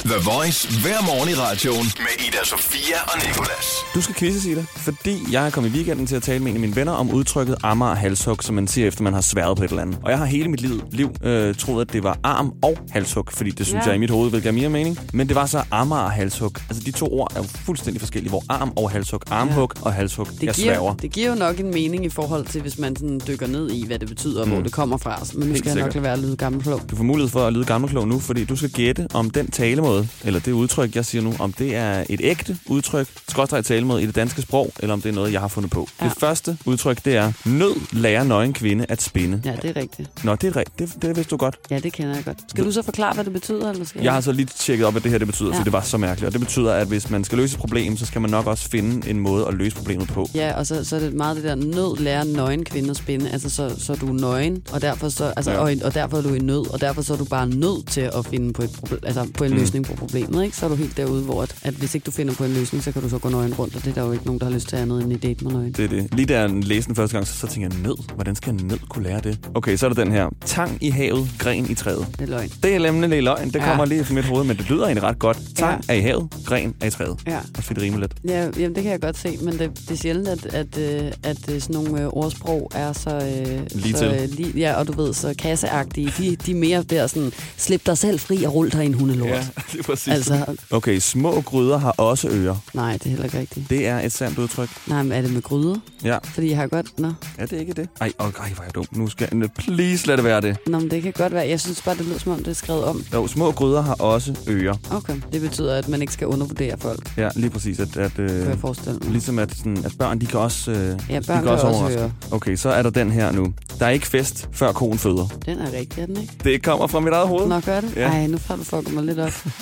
The 0.05 0.15
Voice 0.31 0.69
hver 0.83 1.03
morgen 1.07 1.29
i 1.29 1.35
radioen 1.35 1.85
med 1.99 2.27
Ida 2.29 2.45
Sofia 2.45 2.97
og 3.05 3.19
Nicolas. 3.27 3.67
Du 3.95 4.01
skal 4.01 4.15
quizze, 4.15 4.51
Ida, 4.51 4.65
fordi 4.77 5.19
jeg 5.33 5.47
er 5.47 5.51
kommet 5.51 5.71
i 5.71 5.75
weekenden 5.75 6.07
til 6.07 6.17
at 6.17 6.23
tale 6.23 6.39
med 6.41 6.51
en 6.51 6.57
af 6.57 6.61
mine 6.61 6.77
venner 6.77 6.93
om 6.93 7.11
udtrykket 7.11 7.57
Amager 7.63 7.95
halshug, 7.95 8.37
som 8.43 8.55
man 8.55 8.69
siger 8.69 8.87
efter 8.89 9.03
man 9.03 9.13
har 9.15 9.21
sværet 9.21 9.57
på 9.57 9.65
et 9.65 9.71
eller 9.71 9.83
andet. 9.83 9.99
Og 10.03 10.11
jeg 10.11 10.19
har 10.19 10.25
hele 10.27 10.49
mit 10.49 10.61
liv, 10.61 10.83
liv 10.91 11.11
øh, 11.23 11.55
troet, 11.55 11.81
at 11.89 11.93
det 11.93 12.03
var 12.03 12.19
arm 12.23 12.53
og 12.63 12.77
halshug, 12.91 13.25
fordi 13.33 13.51
det 13.51 13.67
synes 13.67 13.83
Ja. 13.83 13.87
jeg 13.87 13.95
i 13.97 13.99
mit 13.99 14.11
hoved 14.11 14.31
vil 14.31 14.43
give 14.43 14.53
mere 14.53 14.69
mening. 14.69 14.99
Men 15.13 15.29
det 15.29 15.37
var 15.37 15.47
så 15.47 15.63
Amager 15.71 16.09
halshug. 16.09 16.53
Altså 16.69 16.83
de 16.87 16.91
to 16.91 17.07
ord 17.21 17.33
er 17.37 17.39
jo 17.41 17.45
fuldstændig 17.65 18.01
forskellige, 18.01 18.31
hvor 18.31 18.43
arm 18.49 18.73
og 18.77 18.91
halshug, 18.91 19.21
armhug 19.31 19.71
og 19.83 19.93
halshug, 19.93 20.27
Det 20.27 20.43
jeg 20.43 20.55
giver, 20.55 20.75
sværger. 20.75 20.95
det 20.95 21.13
giver 21.13 21.29
jo 21.29 21.35
nok 21.35 21.59
en 21.61 21.71
mening 21.71 22.05
i 22.05 22.09
forhold 22.09 22.47
til, 22.47 22.61
hvis 22.61 22.79
man 22.79 22.97
sådan 22.97 23.21
dykker 23.29 23.47
ned 23.47 23.71
i, 23.71 23.87
hvad 23.87 23.99
det 23.99 24.09
betyder, 24.09 24.43
og 24.43 24.49
hvor 24.49 24.61
det 24.61 24.73
kommer 24.73 24.97
fra. 24.97 25.19
Men 25.35 25.49
nu 25.49 25.57
skal 25.57 25.69
jeg 25.75 25.81
nok 25.85 25.95
lade 25.95 26.03
være 26.05 26.13
at 26.13 26.19
lyde 26.19 26.37
gammel 26.37 26.63
klog. 26.63 26.81
Du 26.91 26.97
får 26.97 27.05
mulighed 27.05 27.31
for 27.31 27.47
at 27.47 27.53
lyde 27.53 27.65
gammelklog 27.65 28.09
nu, 28.09 28.19
fordi 28.19 28.45
du 28.45 28.57
skal 28.57 28.71
gætte 28.71 29.07
om 29.15 29.31
den 29.31 29.51
talemåde, 29.51 29.92
eller 30.25 30.41
det 30.41 30.53
udtryk, 30.53 30.95
jeg 30.97 31.05
siger 31.05 31.23
nu, 31.23 31.35
om 31.39 31.53
det 31.53 31.77
er 31.77 32.05
et 32.09 32.21
ægte 32.25 32.59
udtryk, 32.67 33.07
skråstrej 33.29 33.63
talemåde 33.63 34.03
i 34.03 34.07
det 34.07 34.15
danske 34.15 34.43
sprog, 34.43 34.73
eller 34.81 34.93
om 34.93 35.03
det 35.03 35.09
er 35.09 35.13
noget, 35.15 35.33
jeg 35.33 35.41
har 35.41 35.49
fundet 35.49 35.71
på. 35.71 35.89
Ja. 36.01 36.05
Det 36.07 36.15
første 36.21 36.59
udtryk, 36.65 37.05
det 37.05 37.17
er, 37.17 37.33
nød 37.45 37.75
lærer 37.93 38.25
nøgen 38.25 38.53
kvinde 38.53 38.87
at 38.89 39.03
spinde. 39.03 39.43
Ja, 39.45 39.55
det 39.63 39.77
er 39.77 39.81
rigtigt. 39.81 40.25
Nå, 40.25 40.35
det 40.35 40.49
er 40.49 40.57
rigtigt. 40.57 40.93
Det, 40.95 41.03
det 41.03 41.17
vidste 41.17 41.31
du 41.31 41.37
godt. 41.37 41.57
Ja, 41.71 41.79
det 41.79 41.93
kender 41.93 42.15
jeg 42.15 42.25
godt. 42.25 42.39
Skal 42.49 42.65
du 42.65 42.73
så 42.73 42.83
forklare, 42.83 43.15
hvad 43.15 43.25
det 43.25 43.33
betyder? 43.33 43.71
Eller 43.71 43.85
skal 43.85 44.03
Jeg 44.03 44.13
har 44.13 44.21
så 44.21 44.33
lige 44.33 44.47
tjekket 44.47 44.87
op, 44.87 44.93
hvad 44.93 45.03
det 45.03 45.11
her 45.11 45.19
det 45.19 45.27
betyder, 45.27 45.51
ja. 45.53 45.59
For 45.59 45.65
det 45.65 45.73
var 45.73 45.81
så 45.81 45.97
mærkeligt. 45.99 46.27
Og 46.27 46.33
det 46.33 46.41
betyder, 46.41 46.73
at 46.73 46.87
hvis 46.89 47.11
man 47.11 47.25
skal 47.25 47.39
løse 47.39 47.55
et 47.55 47.61
problem, 47.61 47.97
så 47.97 48.07
skal 48.07 48.21
man 48.21 48.31
nok 48.31 48.47
også 48.47 48.69
finde 48.71 49.11
en 49.11 49.19
måde 49.21 49.47
at 49.47 49.55
løse 49.55 49.77
problemet 49.77 50.09
på. 50.09 50.29
Ja, 50.35 50.53
og 50.59 50.67
så, 50.67 50.85
så 50.85 50.97
er 50.97 51.01
det 51.01 51.15
meget 51.15 51.37
det 51.37 51.45
der 51.45 51.55
nød 51.55 51.97
lærer 52.03 52.25
nøgen 52.25 52.65
kvinde 52.65 52.91
at 52.91 52.97
spinde. 52.97 53.31
Altså, 53.31 53.49
så, 53.51 53.75
så 53.79 53.93
er 53.93 53.97
du 53.97 54.07
nøgen, 54.07 54.63
og 54.73 54.83
derfor, 54.83 55.09
så, 55.09 55.25
altså, 55.37 55.51
Ja. 55.53 55.59
og, 55.59 55.73
og 55.85 55.95
derfor 55.95 56.19
er 56.19 56.23
du 56.23 56.35
i 56.35 56.39
nød, 56.39 56.73
og 56.73 56.81
derfor 56.81 57.03
så 57.03 57.13
er 57.13 57.17
du 57.19 57.25
bare 57.25 57.47
nødt 57.49 57.87
til 57.89 58.01
at 58.01 58.27
finde 58.27 58.53
på, 58.53 58.63
et 58.63 58.71
altså, 59.03 59.27
på 59.35 59.45
en 59.45 59.51
Mm. 59.53 59.57
mm. 59.59 59.82
Løsning 59.83 59.99
på 59.99 60.07
problemet. 60.07 60.45
Ikke? 60.45 60.57
Så 60.57 60.65
er 60.67 60.71
du 60.71 60.75
helt 60.75 60.97
derude, 60.97 61.23
hvor 61.23 61.43
at, 61.43 61.55
at 61.63 61.75
hvis 61.75 61.95
ikke 61.95 62.05
du 62.05 62.11
finder 62.11 62.35
på 62.35 62.45
en 62.45 62.53
løsning, 62.55 62.85
så 62.85 62.93
kan 62.93 63.03
du 63.03 63.09
så 63.09 63.19
gå 63.19 63.29
nøgen 63.29 63.55
rundt, 63.55 63.77
og 63.77 63.85
det 63.85 63.91
er 63.91 63.95
der 63.95 64.03
jo 64.07 64.13
ikke 64.13 64.25
nogen, 64.27 64.41
der 64.41 64.47
har 64.47 64.53
lyst 64.53 64.69
til 64.69 64.77
andet 64.77 65.03
end 65.03 65.13
i 65.13 65.17
date 65.17 65.45
med 65.45 65.53
nøgen. 65.53 65.73
Det 65.73 65.85
er 65.85 65.89
det. 65.89 66.15
Lige 66.15 66.27
da 66.27 66.41
jeg 66.41 66.51
læste 66.51 66.89
den 66.89 66.97
første 66.97 67.17
gang, 67.17 67.27
så, 67.27 67.35
så 67.35 67.47
tænkte 67.47 67.77
jeg, 67.77 67.83
nød? 67.89 68.15
Hvordan 68.15 68.37
skal 68.37 68.53
en 68.53 68.61
nød 68.67 68.79
kunne 68.89 69.05
lære 69.05 69.21
det? 69.21 69.39
Okay, 69.55 69.77
så 69.77 69.87
er 69.87 69.93
der 69.93 70.05
den 70.05 70.13
her. 70.13 70.29
Tang 70.45 70.79
i 70.81 70.91
havet, 70.91 71.29
gren 71.39 71.71
i 71.71 71.75
træet. 71.75 72.07
Det 72.19 72.21
er 72.21 72.27
løgn. 72.27 72.51
Det 72.63 72.75
er 72.75 72.93
nemlig 72.93 73.23
løgn. 73.23 73.47
Det 73.49 73.57
Ja. 73.57 73.65
kommer 73.69 73.85
lige 73.85 74.05
fra 74.05 74.15
mit 74.15 74.25
hoved, 74.25 74.45
men 74.45 74.57
det 74.57 74.71
lyder 74.71 74.85
egentlig 74.85 75.03
ret 75.03 75.19
godt. 75.19 75.39
Tang 75.57 75.85
Ja. 75.89 75.95
er 75.95 75.99
i 75.99 76.01
havet, 76.01 76.29
gren 76.47 76.75
er 76.81 76.87
i 76.87 76.91
træet. 76.91 77.17
Ja. 77.27 77.39
Og 77.57 77.65
fedt 77.65 77.79
rimer 77.83 77.99
lidt. 77.99 78.13
Ja, 78.29 78.49
jamen, 78.59 78.75
det 78.75 78.83
kan 78.83 78.93
jeg 78.93 79.01
godt 79.01 79.19
se, 79.19 79.39
men 79.43 79.59
det, 79.59 79.71
det 79.79 79.91
er 79.91 79.97
sjældent, 79.97 80.29
at, 80.29 80.47
at, 80.55 80.79
øh, 80.79 81.13
at 81.23 81.51
øh, 81.51 81.61
sådan 81.61 81.75
nogle 81.75 82.01
øh, 82.03 82.07
ordsprog 82.13 82.71
er 82.75 82.93
så... 82.93 83.11
Øh, 83.11 83.61
Lige 83.75 83.93
så, 83.93 83.99
til. 83.99 84.09
øh, 84.23 84.29
lige, 84.31 84.53
ja, 84.57 84.75
og 84.75 84.87
du 84.87 84.93
ved, 84.93 85.15
så 85.15 85.35
kasseagtige. 85.39 86.13
De, 86.19 86.37
de 86.37 86.51
er 86.51 86.55
mere 86.55 86.83
der 86.83 87.07
sådan, 87.07 87.33
slip 87.57 87.87
dig 87.87 87.99
selv 87.99 88.21
fri 88.21 88.45
og 88.45 88.55
rul 88.55 88.71
dig 88.73 88.83
i 88.83 88.87
en 88.87 88.95
hundelort. 88.95 89.29
Ja. 89.31 89.45
Det 89.77 89.79
er 89.79 89.83
præcis. 89.83 90.09
Altså, 90.13 90.57
Okay, 90.71 90.99
små 90.99 91.41
gryder 91.41 91.79
har 91.79 91.91
også 91.91 92.29
ører. 92.29 92.57
nej, 92.75 92.93
det 92.93 93.07
er 93.07 93.11
heller 93.11 93.25
ikke 93.25 93.39
rigtigt. 93.39 93.71
Det 93.71 93.87
er 93.87 94.01
et 94.01 94.13
sandt 94.13 94.39
udtryk. 94.39 94.69
Nej, 94.87 95.03
men 95.03 95.13
er 95.13 95.23
det 95.23 95.33
med 95.33 95.43
gryder? 95.43 95.77
Ja. 96.05 96.19
Fordi 96.25 96.49
jeg 96.51 96.57
har 96.57 96.67
godt... 96.67 96.99
Nå, 96.99 97.13
Er 97.39 97.47
det 97.47 97.61
ikke 97.61 97.73
det? 97.73 97.89
Ej, 98.01 98.13
okay, 98.19 98.51
hvor 98.55 98.63
er 98.63 98.67
jeg 98.67 98.75
dum. 98.75 98.85
Nu 98.93 99.09
skal 99.09 99.29
jeg... 99.33 99.49
Please 99.59 100.07
lad 100.07 100.17
det 100.17 100.25
være 100.25 100.41
det. 100.41 100.57
Nå 100.67 100.79
men 100.79 100.91
det 100.91 101.03
kan 101.03 101.13
godt 101.13 101.33
være. 101.33 101.49
Jeg 101.49 101.61
synes 101.61 101.83
bare, 101.83 101.95
det 101.97 102.07
lyder 102.07 102.19
som 102.19 102.33
om, 102.33 102.39
det 102.39 102.49
er 102.49 102.53
skrevet 102.53 102.85
om. 102.85 103.05
Jo, 103.13 103.27
små 103.27 103.53
gryder 103.53 103.83
har 103.83 103.95
også 103.95 104.37
ører. 104.49 104.75
Okay. 104.93 105.17
Det 105.33 105.41
betyder, 105.41 105.75
at 105.75 105.89
man 105.89 106.01
ikke 106.01 106.13
skal 106.13 106.27
undervurdere 106.27 106.79
folk, 106.79 107.13
Ja, 107.17 107.29
lige 107.37 107.51
præcis. 107.51 107.81
At, 107.81 107.97
at, 107.97 108.13
kan 108.15 108.25
øh, 108.31 108.47
jeg 108.49 108.59
forestille 108.59 108.99
mig. 109.03 109.11
ligesom 109.11 109.39
at, 109.39 109.57
sådan, 109.57 109.85
at 109.85 109.93
børn, 109.99 110.21
de 110.21 110.27
kan 110.27 110.41
også... 110.41 110.71
Øh, 110.71 110.77
Ja, 111.11 111.21
de 111.21 111.27
børn 111.27 111.43
kan 111.43 111.49
også 111.53 111.67
overraske. 111.67 111.99
høre. 111.99 112.13
Okay, 112.31 112.57
så 112.57 112.69
er 112.69 112.83
der 112.83 112.91
den 112.91 113.11
her 113.11 113.33
nu. 113.33 113.55
Der 113.79 113.87
er 113.87 113.91
ikke 113.91 114.07
fest, 114.07 114.49
før 114.53 114.73
konen 114.73 114.99
føder. 114.99 115.29
Den 115.47 115.59
er 115.59 115.73
rigtig, 115.73 116.03
er 116.03 116.07
den 116.07 116.17
ikke? 116.17 116.33
Det 116.45 116.63
kommer 116.63 116.87
fra 116.87 117.01
mit 117.01 117.13
eget 117.13 117.29
hoved. 117.29 117.47
Nå, 117.49 117.61
gør 117.61 117.81
det? 117.81 117.97
Ja. 117.97 118.09
Ej, 118.09 118.27
nu 118.27 118.39
får 118.39 118.81
du 118.81 118.91
mig 118.91 119.05
lidt 119.05 119.19
op. 119.19 119.33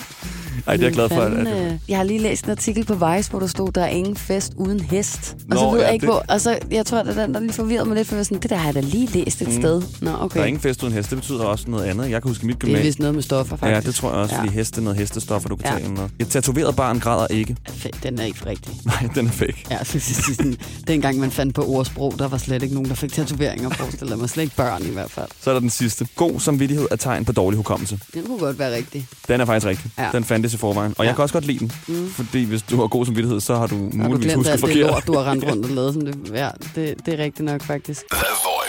Ej, 0.67 0.77
det 0.77 0.83
er 0.83 0.87
jeg 0.87 0.93
glad 0.95 1.09
for. 1.09 1.21
At, 1.21 1.33
Fanden, 1.33 1.47
at, 1.47 1.73
øh, 1.73 1.79
jeg 1.89 1.97
har 1.97 2.05
lige 2.05 2.19
læst 2.19 2.45
en 2.45 2.51
artikel 2.51 2.85
på 2.85 2.95
Vice, 2.95 3.31
hvor 3.31 3.41
der 3.41 3.47
stod, 3.47 3.73
der 3.73 3.83
er 3.83 3.89
ingen 3.89 4.17
fest 4.17 4.53
uden 4.57 4.81
hest. 4.81 5.35
Og 5.35 5.39
Nå, 5.49 5.57
så 5.57 5.71
ved 5.71 5.79
ja, 5.81 5.85
jeg 5.85 5.95
ikke, 5.95 6.07
det- 6.07 6.15
hvor... 6.15 6.25
Altså, 6.29 6.59
jeg 6.71 6.87
tror, 6.87 7.03
det 7.03 7.19
er 7.19 7.27
den, 7.27 7.35
der 7.35 7.41
lige 7.41 7.53
forvirrede 7.53 7.89
mig 7.89 7.97
lidt, 7.97 8.09
for 8.09 8.17
jeg 8.17 8.25
sådan, 8.27 8.39
det 8.43 8.51
der 8.51 8.57
har 8.57 8.65
jeg 8.67 8.75
da 8.75 8.81
lige 8.81 9.07
læst 9.07 9.43
et 9.43 9.49
Mm. 9.49 9.55
sted. 9.55 9.83
Nå, 10.01 10.11
okay. 10.21 10.37
Der 10.37 10.43
er 10.43 10.47
ingen 10.47 10.61
fest 10.61 10.83
uden 10.83 10.95
hest. 10.95 11.11
Det 11.11 11.19
betyder 11.19 11.45
også 11.45 11.65
noget 11.69 11.85
andet. 11.85 12.11
Jeg 12.11 12.23
kan 12.23 12.31
huske 12.31 12.47
mit 12.47 12.55
det 12.57 12.63
er 12.63 12.67
gymnasium. 12.67 12.87
vist 12.87 12.99
noget 12.99 13.15
med 13.15 13.23
stoffer, 13.23 13.57
faktisk. 13.57 13.75
Ja, 13.75 13.81
det 13.81 13.95
tror 13.95 14.09
jeg 14.11 14.19
også, 14.19 14.35
Ja. 14.35 14.41
fordi 14.41 14.53
heste 14.53 14.81
er 14.81 14.85
noget 14.85 14.99
hestestoffer, 14.99 15.49
du 15.49 15.57
kan 15.57 15.67
Ja. 15.67 15.73
tage 15.73 15.85
ind 15.89 15.97
med. 15.99 16.09
Et 16.19 16.29
tatoveret 16.29 16.77
barn 16.77 16.99
græder 17.01 17.27
ikke. 17.27 17.57
Den 18.03 18.19
er 18.19 18.25
ikke 18.25 18.47
rigtig. 18.47 18.75
Nej, 18.87 19.09
den 19.15 19.27
er 19.27 19.31
fake. 19.31 19.65
Ja, 19.71 19.85
så 19.85 20.01
sådan, 20.35 20.57
dengang 20.89 21.19
man 21.19 21.31
fandt 21.31 21.55
på 21.55 21.63
ordsprog, 21.67 22.15
der 22.19 22.29
var 22.29 22.39
slet 22.39 22.63
ikke 22.63 22.75
nogen, 22.75 22.89
der 22.89 22.95
fik 22.97 23.13
tatoveringer, 23.13 23.69
forestiller 23.71 24.17
mig. 24.17 24.31
Slet 24.31 24.43
ikke 24.45 24.57
børn 24.57 24.83
i 24.83 24.91
hvert 24.91 25.11
fald. 25.11 25.27
Så 25.43 25.51
er 25.51 25.55
der 25.55 25.61
den 25.61 25.71
sidste. 25.71 26.07
God 26.17 26.41
samvittighed 26.41 26.87
er 26.91 26.97
tegn 26.97 27.25
på 27.25 27.33
dårlig 27.33 27.57
hukommelse. 27.57 27.99
Den 28.15 28.23
kunne 28.27 28.39
godt 28.39 28.59
være 28.59 28.75
rigtig. 28.77 29.07
Den 29.29 29.41
er 29.41 29.45
faktisk 29.45 29.67
rigtig. 29.67 29.90
Ja. 29.99 30.09
Den 30.13 30.25
fandtes 30.25 30.55
i 30.55 30.57
forvejen. 30.57 30.95
Og 30.99 31.05
Ja. 31.05 31.09
jeg 31.09 31.17
kan 31.17 31.23
også 31.23 31.33
godt 31.33 31.45
lide 31.47 31.59
den. 31.59 31.73
Mm. 31.89 32.11
Fordi 32.11 32.45
hvis 32.45 32.63
du 32.63 32.77
har 32.81 32.87
god 32.87 33.07
samvittighed, 33.07 33.41
så 33.41 33.55
har 33.57 33.67
du 33.67 33.77
Har 33.77 33.91
du 33.91 33.97
muligvis 33.97 34.25
glemt 34.25 34.37
husket 34.37 34.53
alt 34.53 34.61
det 34.63 34.69
forkert. 34.71 34.91
lort, 34.91 35.07
du 35.07 35.13
har 35.19 35.31
rendt 35.31 35.45
rundt 35.51 35.65
og 35.67 35.71
lavet? 35.71 35.95
Som 35.95 36.05
det, 36.07 36.15
ja, 36.35 36.49
det, 36.75 36.95
det 37.07 37.15
er 37.15 37.19
rigtigt 37.25 37.45
nok, 37.45 37.63
faktisk. 37.63 38.03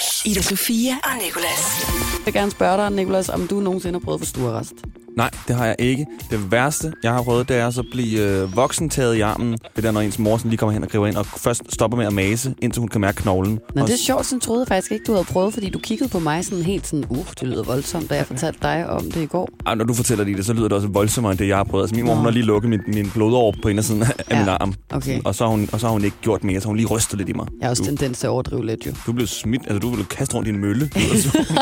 Voice. 0.01 0.29
Ida 0.29 0.41
Sofia 0.41 0.91
og 1.03 1.10
Nicolas. 1.25 1.86
Jeg 2.13 2.25
vil 2.25 2.34
gerne 2.34 2.51
spørge 2.51 2.77
dig, 2.77 2.91
Nicolas, 2.91 3.29
om 3.29 3.48
du 3.48 3.60
nogensinde 3.60 4.00
har 4.00 4.05
prøvet 4.05 4.22
for 4.22 4.25
stuerrest. 4.25 4.74
Nej, 5.17 5.29
det 5.48 5.55
har 5.55 5.65
jeg 5.65 5.75
ikke. 5.79 6.05
Det 6.29 6.51
værste, 6.51 6.93
jeg 7.03 7.12
har 7.13 7.24
prøvet, 7.24 7.50
det 7.50 7.58
er 7.58 7.70
så 7.70 7.79
at 7.79 7.86
blive 7.91 8.20
øh, 8.22 8.55
voksen 8.55 8.89
taget 8.89 9.15
i 9.15 9.20
armen. 9.22 9.58
Det 9.75 9.84
der, 9.84 9.91
når 9.91 10.01
ens 10.01 10.20
mor 10.20 10.38
sådan 10.38 10.50
lige 10.50 10.58
kommer 10.58 10.74
hen 10.74 10.84
og 10.84 10.89
griber 10.89 11.08
ind, 11.08 11.15
og 11.15 11.25
først 11.25 11.62
stopper 11.74 11.98
med 11.98 12.05
at 12.05 12.13
mase, 12.13 12.55
indtil 12.62 12.79
hun 12.79 12.88
kan 12.89 13.01
mærke 13.01 13.22
knoglen. 13.22 13.60
Nå, 13.75 13.81
Og 13.81 13.88
det 13.88 13.93
er 13.93 13.98
sjovt, 13.98 14.25
sådan 14.25 14.39
troede 14.39 14.60
jeg 14.62 14.67
faktisk 14.67 14.91
ikke, 14.91 15.03
du 15.08 15.12
havde 15.12 15.25
prøvet, 15.25 15.53
fordi 15.53 15.70
du 15.70 15.79
kiggede 15.79 16.10
på 16.10 16.20
mig 16.20 16.46
sådan 16.46 16.63
helt 16.63 16.88
sådan, 16.88 17.05
uh, 17.10 17.25
det 17.39 17.48
lyder 17.48 17.63
voldsomt, 17.63 18.10
da 18.10 18.15
jeg 18.15 18.25
fortalte 18.25 18.60
dig 18.62 18.89
om 18.89 19.12
det 19.12 19.22
i 19.22 19.25
går. 19.25 19.50
Ej, 19.65 19.75
når 19.75 19.86
du 19.86 19.93
fortæller 19.93 20.24
lige 20.25 20.38
det, 20.38 20.46
så 20.46 20.53
lyder 20.53 20.63
det 20.67 20.74
også 20.74 20.88
voldsommere, 20.88 21.31
end 21.31 21.39
det, 21.39 21.48
jeg 21.48 21.58
har 21.58 21.63
prøvet. 21.63 21.84
Altså, 21.84 21.96
min 21.96 22.05
mor, 22.05 22.12
Nå. 22.13 22.17
hun 22.17 22.25
har 22.25 22.31
lige 22.31 22.43
lukket 22.46 22.70
min, 22.70 22.79
min 22.88 23.10
blodår 23.13 23.55
på 23.62 23.67
indersiden 23.70 24.03
af 24.03 24.12
Ja, 24.31 24.39
min 24.39 24.48
arm. 24.50 24.74
okay. 24.93 25.22
Og 25.25 25.36
så, 25.36 25.43
har 25.43 25.51
hun, 25.51 25.70
og 25.72 25.79
så 25.79 25.86
har 25.88 25.91
hun 25.93 26.03
ikke 26.03 26.17
gjort 26.22 26.43
mere, 26.43 26.62
så 26.62 26.67
hun 26.67 26.75
lige 26.77 26.88
rystet 26.88 27.17
lidt 27.17 27.29
i 27.29 27.34
mig. 27.34 27.48
Jeg 27.60 27.65
har 27.65 27.70
også 27.70 27.84
du, 27.84 27.88
tendens 27.88 28.20
til 28.20 28.27
at 28.27 28.31
overdrive 28.31 28.65
lidt, 28.65 28.86
jo. 28.88 28.91
du 29.05 29.12
blev 29.13 29.27
smidt, 29.27 29.62
altså 29.67 29.79
du 29.79 29.90
blev 29.93 30.05
kastet 30.05 30.36
rundt 30.36 30.48
i 30.48 30.51
en 30.51 30.60
mølle, 30.62 30.89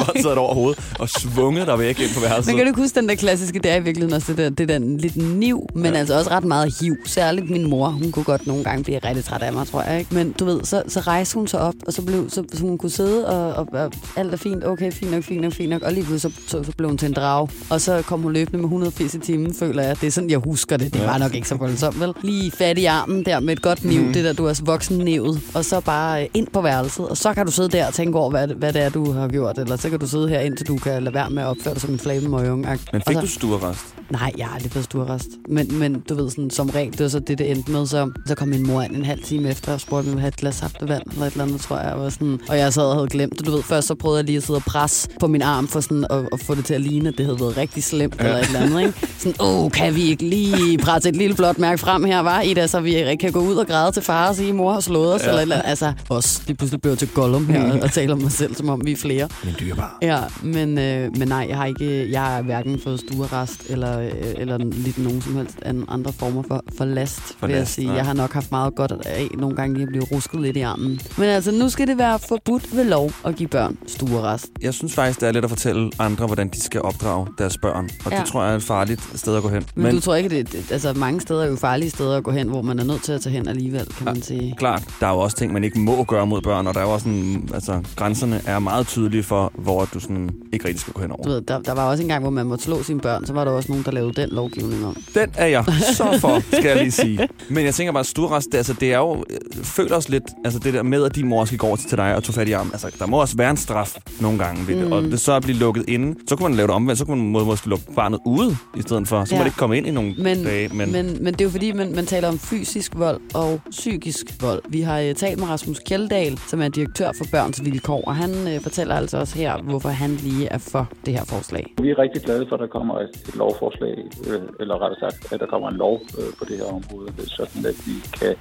og 0.08 0.16
så 0.22 0.34
over 0.36 0.54
hovedet 0.54 0.80
og 1.00 1.10
svunget 1.10 1.68
dig 1.68 1.80
væk 1.80 2.00
ind 2.00 2.10
på 2.16 2.20
værelset. 2.20 2.48
Men 2.56 2.58
kan 2.66 2.74
du 2.74 2.82
huske 2.82 3.00
den 3.00 3.10
der 3.10 3.16
klassiske, 3.16 3.60
det 3.60 3.72
er 3.72 3.76
i 3.76 3.84
virkeligheden 3.84 4.14
også 4.16 4.28
det 4.34 4.38
der, 4.38 4.50
det 4.50 4.70
der 4.70 4.80
lidt 4.80 5.16
niv, 5.18 5.66
men 5.76 5.94
Ja. 5.94 6.00
altså 6.00 6.18
også 6.18 6.32
ret 6.32 6.44
meget 6.44 6.74
hiv. 6.82 6.96
Særligt 7.06 7.50
min 7.50 7.70
mor, 7.70 7.90
hun 7.90 8.12
kunne 8.12 8.24
godt 8.26 8.48
nogle 8.48 8.64
gange 8.64 8.84
blive 8.84 9.00
rigtig 9.00 9.26
træt 9.26 9.42
af 9.42 9.54
mig, 9.54 9.68
tror 9.68 9.82
jeg. 9.82 10.00
Ikke? 10.00 10.16
Men 10.16 10.32
du 10.40 10.46
ved, 10.46 10.60
så, 10.64 10.84
så 10.88 11.00
rejste 11.00 11.36
hun 11.36 11.48
sig 11.48 11.60
op, 11.60 11.74
og 11.88 11.94
så 11.94 12.02
blev 12.02 12.30
så, 12.30 12.44
så 12.54 12.62
hun 12.62 12.78
kunne 12.78 12.90
sidde, 12.90 13.28
og, 13.28 13.54
og, 13.54 13.68
og, 13.84 13.92
alt 14.16 14.34
er 14.34 14.38
fint, 14.38 14.66
okay, 14.66 14.92
fint 14.92 15.12
nok, 15.12 15.24
fint 15.24 15.42
nok, 15.42 15.54
fint 15.54 15.70
nok. 15.70 15.82
Og 15.82 15.94
lige 15.94 16.04
pludselig 16.06 16.36
så, 16.36 16.42
så, 16.58 16.64
så 16.64 16.72
blev 16.78 16.90
hun 16.90 16.98
til 16.98 17.06
en 17.08 17.14
drag, 17.14 17.48
og 17.70 17.82
så 17.82 18.02
kom 18.02 18.22
hun 18.22 18.34
løbende 18.34 18.58
med 18.58 18.66
180 18.66 19.14
i 19.14 19.20
timen, 19.20 19.54
føler 19.54 19.84
jeg. 19.84 20.02
Det 20.02 20.08
er 20.08 20.12
sådan, 20.12 20.30
jeg 20.30 20.40
husker 20.40 20.78
det. 20.78 20.94
Det 20.94 21.00
Ja. 21.00 21.06
var 21.06 21.18
nok 21.18 21.36
ikke 21.36 21.48
så 21.48 21.56
voldsomt, 21.56 22.00
vel? 22.00 22.14
Lige 22.24 22.52
fat 22.52 22.78
i 22.78 22.86
armen 22.86 23.26
der 23.26 23.40
med 23.40 23.54
et 23.54 23.62
godt 23.62 23.86
niv, 23.86 24.02
mm. 24.02 24.14
det 24.14 24.24
der, 24.26 24.34
du 24.34 24.46
er 24.46 24.62
voksen 24.66 24.98
nævet, 24.98 25.42
og 25.54 25.66
så 25.66 25.80
bare 25.80 26.28
ind 26.34 26.48
på 26.54 26.62
værelset, 26.62 27.08
og 27.08 27.18
så 27.18 27.34
kan 27.34 27.46
du 27.46 27.52
sidde 27.52 27.70
der 27.70 27.88
og 27.88 27.94
tænke 27.94 28.19
over, 28.20 28.30
hvad, 28.30 28.48
hvad 28.48 28.74
det 28.74 28.82
er, 28.82 28.90
du 28.90 29.12
har 29.12 29.28
gjort, 29.28 29.58
eller 29.58 29.76
så 29.78 29.90
kan 29.90 30.00
du 30.00 30.08
sidde 30.08 30.30
her, 30.30 30.40
indtil 30.40 30.68
du 30.68 30.78
kan 30.78 31.04
lade 31.04 31.16
være 31.16 31.30
med 31.30 31.44
at 31.44 31.48
opføre 31.48 31.74
dig 31.74 31.82
som 31.82 31.90
en 31.94 32.00
flammemøgung. 32.00 32.66
Men 32.94 33.02
fik 33.08 33.18
du 33.22 33.28
stuerrest? 33.28 33.99
Nej, 34.12 34.32
jeg 34.38 34.48
har 34.48 34.56
aldrig 34.56 34.72
fået 34.72 34.86
stuerrest. 34.86 35.28
Men, 35.50 35.80
men 35.80 36.00
du 36.10 36.16
ved, 36.16 36.30
sådan, 36.30 36.50
som 36.50 36.70
regel, 36.70 36.92
det 36.92 37.00
var 37.00 37.08
så 37.08 37.20
det, 37.20 37.38
det 37.38 37.52
endte 37.52 37.72
med. 37.72 37.88
Så, 37.88 38.12
så 38.26 38.36
kom 38.36 38.48
min 38.48 38.68
mor 38.68 38.82
ind 38.82 38.96
en 38.96 39.06
halv 39.06 39.24
time 39.24 39.50
efter 39.50 39.74
og 39.74 39.82
spurgte, 39.82 40.00
om 40.00 40.06
jeg 40.06 40.12
ville 40.12 40.22
have 40.22 40.28
et 40.28 40.36
glas 40.36 40.56
saftevand 40.56 41.04
eller 41.12 41.26
et 41.26 41.32
eller 41.32 41.44
andet, 41.44 41.62
tror 41.62 41.78
jeg. 41.78 41.94
Og, 41.94 42.12
sådan, 42.12 42.40
og 42.50 42.58
jeg 42.58 42.74
sad 42.74 42.84
og 42.84 42.96
havde 42.96 43.08
glemt 43.08 43.38
det. 43.38 43.46
Du 43.46 43.52
ved, 43.52 43.64
først 43.64 43.88
så 43.88 43.96
prøvede 43.96 44.18
jeg 44.18 44.26
lige 44.26 44.38
at 44.38 44.44
sidde 44.44 44.58
og 44.58 44.64
presse 44.64 45.10
på 45.20 45.28
min 45.28 45.42
arm 45.42 45.68
for 45.68 45.80
sådan 45.80 46.06
at, 46.10 46.30
at 46.34 46.40
få 46.40 46.56
det 46.56 46.66
til 46.66 46.74
at 46.74 46.82
ligne, 46.82 47.10
at 47.10 47.18
det 47.18 47.26
havde 47.26 47.40
været 47.40 47.58
rigtig 47.58 47.84
slemt 47.84 48.16
ja. 48.20 48.26
eller 48.26 48.40
et 48.40 48.46
eller 48.46 48.60
andet. 48.60 48.82
Ikke? 48.82 49.08
Sådan, 49.18 49.36
åh, 49.40 49.72
kan 49.72 49.96
vi 49.96 50.02
ikke 50.02 50.30
lige 50.30 50.78
presse 50.78 51.10
et 51.10 51.16
lille 51.16 51.36
blåt 51.36 51.60
mærke 51.60 51.78
frem 51.78 52.04
her, 52.04 52.20
var 52.20 52.42
Ida, 52.42 52.68
så 52.68 52.80
vi 52.80 53.16
kan 53.20 53.32
gå 53.32 53.40
ud 53.40 53.56
og 53.56 53.68
græde 53.68 53.92
til 53.92 54.04
far 54.04 54.30
og 54.30 54.36
sige, 54.36 54.54
mor 54.54 54.74
har 54.74 54.80
slået 54.80 55.16
os, 55.16 55.24
ja. 55.24 55.30
eller 55.30 55.42
eller. 55.42 55.62
Altså, 55.62 55.94
også 56.10 56.42
lige 56.48 56.58
pludselig 56.58 56.82
blev 56.82 56.92
jeg 56.92 57.00
til 57.00 57.08
Gollum 57.08 57.48
her 57.48 57.72
og, 57.72 57.80
og 57.80 57.92
taler 57.92 58.14
om 58.14 58.22
mig 58.22 58.32
selv, 58.32 58.56
som 58.56 58.70
om 58.70 58.86
vi 58.86 58.92
er 58.92 58.96
flere. 58.96 59.30
Men 59.44 59.56
dyrebar. 59.60 59.98
Ja, 60.02 60.20
men, 60.44 60.78
øh, 60.78 61.18
men 61.18 61.28
nej, 61.28 61.46
jeg 61.50 61.58
har 61.58 61.66
ikke, 61.66 62.12
jeg 62.12 62.22
har 62.22 62.42
hverken 62.42 62.80
fået 62.84 63.00
stuerrest 63.00 63.64
eller, 63.70 63.99
øh, 64.00 64.12
eller 64.38 64.58
lidt 64.58 64.98
nogen 64.98 65.22
som 65.22 65.36
helst 65.36 65.56
anden, 65.62 65.86
andre 65.88 66.14
former 66.14 66.44
for, 66.48 66.64
for 66.78 66.86
last, 66.86 67.20
for 67.40 67.48
vil 67.48 67.54
jeg 67.54 67.60
last, 67.62 67.74
sige. 67.74 67.88
nej. 67.88 67.96
Jeg 67.96 68.06
har 68.06 68.14
nok 68.14 68.34
haft 68.34 68.52
meget 68.52 68.76
godt 68.76 68.92
af 69.06 69.28
nogle 69.38 69.56
gange 69.56 69.74
lige 69.74 69.84
at 69.84 69.90
blive 69.90 70.04
rusket 70.12 70.42
lidt 70.42 70.58
i 70.58 70.62
armen. 70.62 71.00
Men 71.18 71.26
altså, 71.30 71.52
nu 71.52 71.70
skal 71.70 71.88
det 71.88 71.98
være 71.98 72.20
forbudt 72.20 72.76
ved 72.76 72.84
lov 72.84 73.12
at 73.26 73.36
give 73.36 73.50
børn 73.50 73.78
stuerest. 73.88 74.48
Jeg 74.62 74.74
synes 74.74 74.94
faktisk, 74.94 75.20
det 75.22 75.28
er 75.28 75.32
lidt 75.32 75.46
at 75.46 75.50
fortælle 75.52 75.92
andre, 76.00 76.26
hvordan 76.26 76.48
de 76.48 76.62
skal 76.62 76.82
opdrage 76.82 77.28
deres 77.38 77.58
børn. 77.58 77.90
Og 78.06 78.12
Ja. 78.12 78.18
det 78.20 78.26
tror 78.26 78.44
jeg 78.44 78.52
er 78.52 78.56
et 78.58 78.64
farligt 78.64 79.02
sted 79.16 79.36
at 79.36 79.42
gå 79.44 79.50
hen. 79.50 79.64
Men, 79.76 79.84
men 79.84 79.96
du 79.96 80.02
tror 80.02 80.16
ikke, 80.16 80.30
det, 80.30 80.52
det 80.52 80.72
altså 80.72 80.94
mange 80.94 81.22
steder 81.22 81.44
er 81.44 81.48
jo 81.48 81.56
farlige 81.56 81.90
steder 81.90 82.18
at 82.18 82.24
gå 82.24 82.32
hen, 82.32 82.48
hvor 82.50 82.62
man 82.62 82.80
er 82.80 82.84
nødt 82.84 83.04
til 83.04 83.12
at 83.12 83.22
tage 83.22 83.34
hen 83.34 83.48
alligevel, 83.48 83.86
kan 83.86 84.06
man 84.06 84.22
sige. 84.22 84.56
Klart, 84.58 84.84
der 85.00 85.08
er 85.08 85.12
jo 85.12 85.20
også 85.20 85.38
ting, 85.38 85.54
man 85.54 85.64
ikke 85.64 85.80
må 85.80 86.04
gøre 86.04 86.28
mod 86.28 86.42
børn, 86.42 86.68
og 86.68 86.74
der 86.74 86.80
er 86.80 86.84
jo 86.84 86.92
også 86.94 87.04
sådan, 87.04 87.50
altså, 87.54 87.82
grænserne 87.96 88.42
er 88.46 88.60
meget 88.60 88.88
tydelige 88.88 89.24
for, 89.24 89.52
hvor 89.56 89.86
du 89.94 90.00
sådan 90.00 90.30
ikke 90.54 90.68
rigtig 90.68 90.82
skal 90.82 90.94
gå 90.94 91.02
hen 91.02 91.12
over. 91.12 91.24
Du 91.24 91.30
ved, 91.30 91.42
der, 91.42 91.60
der 91.60 91.72
var 91.74 91.90
også 91.90 92.04
en 92.04 92.10
gang, 92.10 92.22
hvor 92.22 92.30
man 92.32 92.46
måtte 92.46 92.64
slå 92.64 92.84
sine 92.84 93.00
børn, 93.00 93.26
så 93.26 93.34
var 93.34 93.44
der 93.46 93.52
også 93.52 93.72
nogen, 93.72 93.84
der 93.90 93.96
lavede 93.96 94.22
den 94.22 94.30
lovgivning 94.30 94.86
om. 94.86 94.96
Den 95.16 95.30
er 95.38 95.46
jeg 95.46 95.66
så 95.94 96.18
for, 96.22 96.40
skal 96.40 96.66
jeg 96.66 96.78
lige 96.78 96.92
sige. 96.92 97.28
Men 97.50 97.66
jeg 97.66 97.74
tænker 97.74 97.94
bare, 97.94 98.04
stuerest, 98.04 98.52
det, 98.52 98.58
altså, 98.58 98.74
det 98.80 98.94
er 98.94 98.98
jo, 98.98 99.26
øh, 99.30 99.64
føler 99.64 99.96
os 99.96 100.10
lidt, 100.10 100.24
altså 100.46 100.60
det 100.60 100.74
der 100.74 100.84
med, 100.84 101.04
at 101.04 101.16
din 101.16 101.28
mor 101.28 101.46
skal 101.46 101.58
gå 101.58 101.68
over 101.68 101.76
til 101.76 101.98
dig 101.98 102.16
og 102.16 102.24
tage 102.24 102.34
fat 102.34 102.48
i 102.48 102.52
armen. 102.52 102.72
Altså, 102.74 102.96
der 103.00 103.06
må 103.06 103.22
også 103.22 103.38
være 103.38 103.50
en 103.50 103.58
straf 103.58 103.98
nogle 104.22 104.40
gange 104.40 104.68
ved 104.68 104.76
det. 104.76 104.86
Mm. 104.86 104.92
Og 104.92 105.04
det 105.04 105.20
så 105.20 105.34
at 105.34 105.44
blive 105.44 105.58
lukket 105.58 105.86
inde, 105.88 106.16
så 106.28 106.36
kunne 106.36 106.50
man 106.50 106.58
lave 106.58 106.68
det 106.68 106.76
omvendt, 106.76 107.00
så 107.00 107.06
kunne 107.06 107.18
man 107.18 107.32
må, 107.32 107.44
måske 107.44 107.70
lukke 107.70 107.86
barnet 107.96 108.20
ude 108.26 108.58
i 108.78 108.82
stedet 108.82 109.08
for. 109.08 109.26
Så 109.26 109.36
ja. 109.36 109.40
må 109.40 109.44
det 109.44 109.48
ikke 109.48 109.58
komme 109.58 109.78
ind 109.78 109.88
i 109.88 109.92
nogle 109.92 110.14
Men, 110.18 110.44
dage. 110.44 110.70
men... 110.74 110.92
Men, 110.92 111.24
men 111.24 111.34
det 111.34 111.42
er 111.42 111.46
jo 111.46 111.50
fordi, 111.50 111.72
man, 111.72 111.96
man 111.96 112.06
taler 112.06 112.28
om 112.28 112.40
fysisk 112.40 112.92
vold 112.96 113.20
og 113.34 113.60
psykisk 113.70 114.26
vold. 114.42 114.62
Vi 114.70 114.82
har 114.82 115.02
uh, 115.02 115.16
talt 115.16 115.40
med 115.40 115.48
Rasmus 115.50 115.80
Kjeldahl, 115.80 116.40
som 116.48 116.62
er 116.62 116.68
direktør 116.68 117.12
for 117.18 117.26
Børns 117.32 117.66
Vilkår, 117.66 118.04
og 118.08 118.16
han 118.16 118.32
uh, 118.32 118.64
fortæller 118.64 118.96
altså 118.96 119.18
også 119.18 119.38
her, 119.38 119.58
hvorfor 119.64 119.90
han 119.90 120.10
lige 120.10 120.48
er 120.48 120.58
for 120.58 120.90
det 121.06 121.14
her 121.14 121.26
forslag. 121.26 121.74
Vi 121.82 121.90
er 121.90 122.00
rigtig 122.00 122.22
glade 122.22 122.46
for, 122.50 122.56
at 122.56 122.60
der 122.60 122.68
kommer 122.68 122.96
et, 123.00 123.10
et 123.28 123.36
lovforslag, 123.36 123.79
øh, 123.82 124.44
eller 124.60 124.76
rettere 124.82 125.00
sagt, 125.00 125.34
at 125.34 125.40
der 125.40 125.46
kommer 125.46 125.70
en 125.70 125.76
lov 125.76 126.02
øh, 126.20 126.32
på 126.40 126.46
det 126.46 126.58
her 126.58 126.70
område, 126.80 127.10
sådan 127.38 127.66
at 127.72 127.78
vi 127.88 127.96
kan 128.20 128.36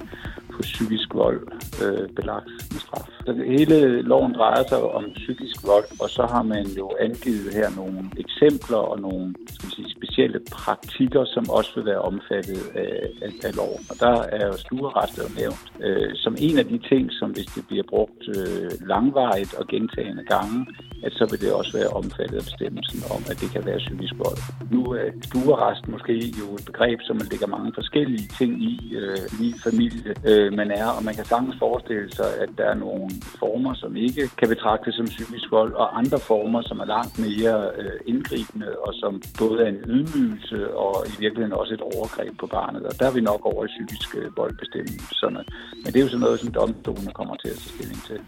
få 0.55 0.61
psykisk 0.61 1.09
vold 1.13 1.41
øh, 1.83 2.09
belagt 2.17 2.51
med 2.71 2.79
straf. 2.85 3.09
Så 3.25 3.31
hele 3.55 4.01
loven 4.01 4.33
drejer 4.33 4.63
sig 4.67 4.81
om 4.81 5.05
psykisk 5.15 5.55
vold, 5.67 5.87
og 6.01 6.09
så 6.09 6.23
har 6.33 6.43
man 6.43 6.65
jo 6.81 6.87
angivet 6.99 7.53
her 7.53 7.67
nogle 7.75 7.99
eksempler 8.23 8.81
og 8.91 8.99
nogle 9.01 9.35
skal 9.53 9.65
man 9.65 9.71
sige, 9.71 9.91
specielle 9.97 10.39
praktikker, 10.51 11.25
som 11.25 11.49
også 11.49 11.71
vil 11.75 11.85
være 11.85 12.01
omfattet 12.01 12.61
af, 12.75 12.93
af, 13.21 13.31
af 13.47 13.55
loven. 13.55 13.81
Og 13.89 13.95
der 13.99 14.15
er 14.37 14.45
jo 14.47 14.57
stuerest 14.57 15.17
nævnt 15.39 15.65
øh, 15.85 16.11
som 16.15 16.35
en 16.39 16.57
af 16.57 16.65
de 16.65 16.79
ting, 16.89 17.03
som 17.19 17.29
hvis 17.31 17.49
det 17.55 17.63
bliver 17.67 17.83
brugt 17.93 18.23
øh, 18.37 18.71
langvarigt 18.91 19.53
og 19.59 19.67
gentagende 19.67 20.23
gange, 20.33 20.65
at 21.03 21.11
så 21.13 21.23
vil 21.29 21.41
det 21.41 21.51
også 21.53 21.71
være 21.77 21.87
omfattet 21.87 22.37
af 22.37 22.43
bestemmelsen 22.49 22.99
om, 23.15 23.21
at 23.31 23.37
det 23.41 23.49
kan 23.55 23.65
være 23.65 23.77
psykisk 23.77 24.13
vold. 24.25 24.39
Nu 24.71 24.81
er 25.01 25.09
stuerest 25.29 25.87
måske 25.93 26.15
jo 26.41 26.47
et 26.59 26.65
begreb, 26.65 26.99
som 27.07 27.15
man 27.15 27.27
lægger 27.31 27.47
mange 27.55 27.71
forskellige 27.79 28.27
ting 28.39 28.51
i, 28.71 28.95
øh, 29.01 29.23
lige 29.39 29.55
familie 29.67 30.11
øh, 30.29 30.53
man 30.53 30.69
er, 30.71 30.87
og 30.97 31.01
man 31.07 31.15
kan 31.15 31.25
sagtens 31.25 31.55
forestille 31.59 32.09
sig, 32.19 32.29
at 32.43 32.49
der 32.57 32.65
er 32.73 32.77
nogle 32.85 33.09
former, 33.41 33.73
som 33.73 33.91
ikke 33.95 34.23
kan 34.39 34.47
betragtes 34.53 34.95
som 34.95 35.05
psykisk 35.05 35.47
vold, 35.51 35.73
og 35.73 35.97
andre 36.01 36.19
former, 36.19 36.61
som 36.61 36.79
er 36.79 36.87
langt 36.95 37.15
mere 37.19 37.55
øh, 37.81 37.99
indgribende, 38.11 38.69
og 38.85 38.91
som 39.01 39.21
både 39.41 39.57
er 39.65 39.69
en 39.75 39.81
ydmygelse 39.93 40.59
og 40.83 40.93
i 41.13 41.15
virkeligheden 41.23 41.53
også 41.61 41.73
et 41.73 41.81
overgreb 41.81 42.33
på 42.39 42.47
barnet. 42.47 42.83
Og 42.89 42.93
der 42.99 43.05
er 43.07 43.13
vi 43.17 43.21
nok 43.21 43.41
over 43.51 43.65
i 43.65 43.71
psykiske 43.75 44.17
øh, 44.17 44.37
voldbestemmelserne. 44.37 45.41
Men 45.81 45.87
det 45.91 45.97
er 45.99 46.03
jo 46.03 46.11
sådan 46.13 46.25
noget, 46.27 46.39
som 46.39 46.51
domstolene 46.51 47.11
kommer 47.19 47.35
til 47.35 47.49
at 47.53 47.57
tage 47.61 47.73
stilling 47.75 48.01
til. 48.09 48.19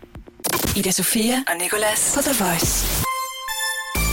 Ida 0.79 0.91
Sofia 0.91 1.37
og 1.49 1.55
Nicolas 1.63 2.01
på 2.15 2.19
The 2.27 2.35
Voice. 2.43 3.10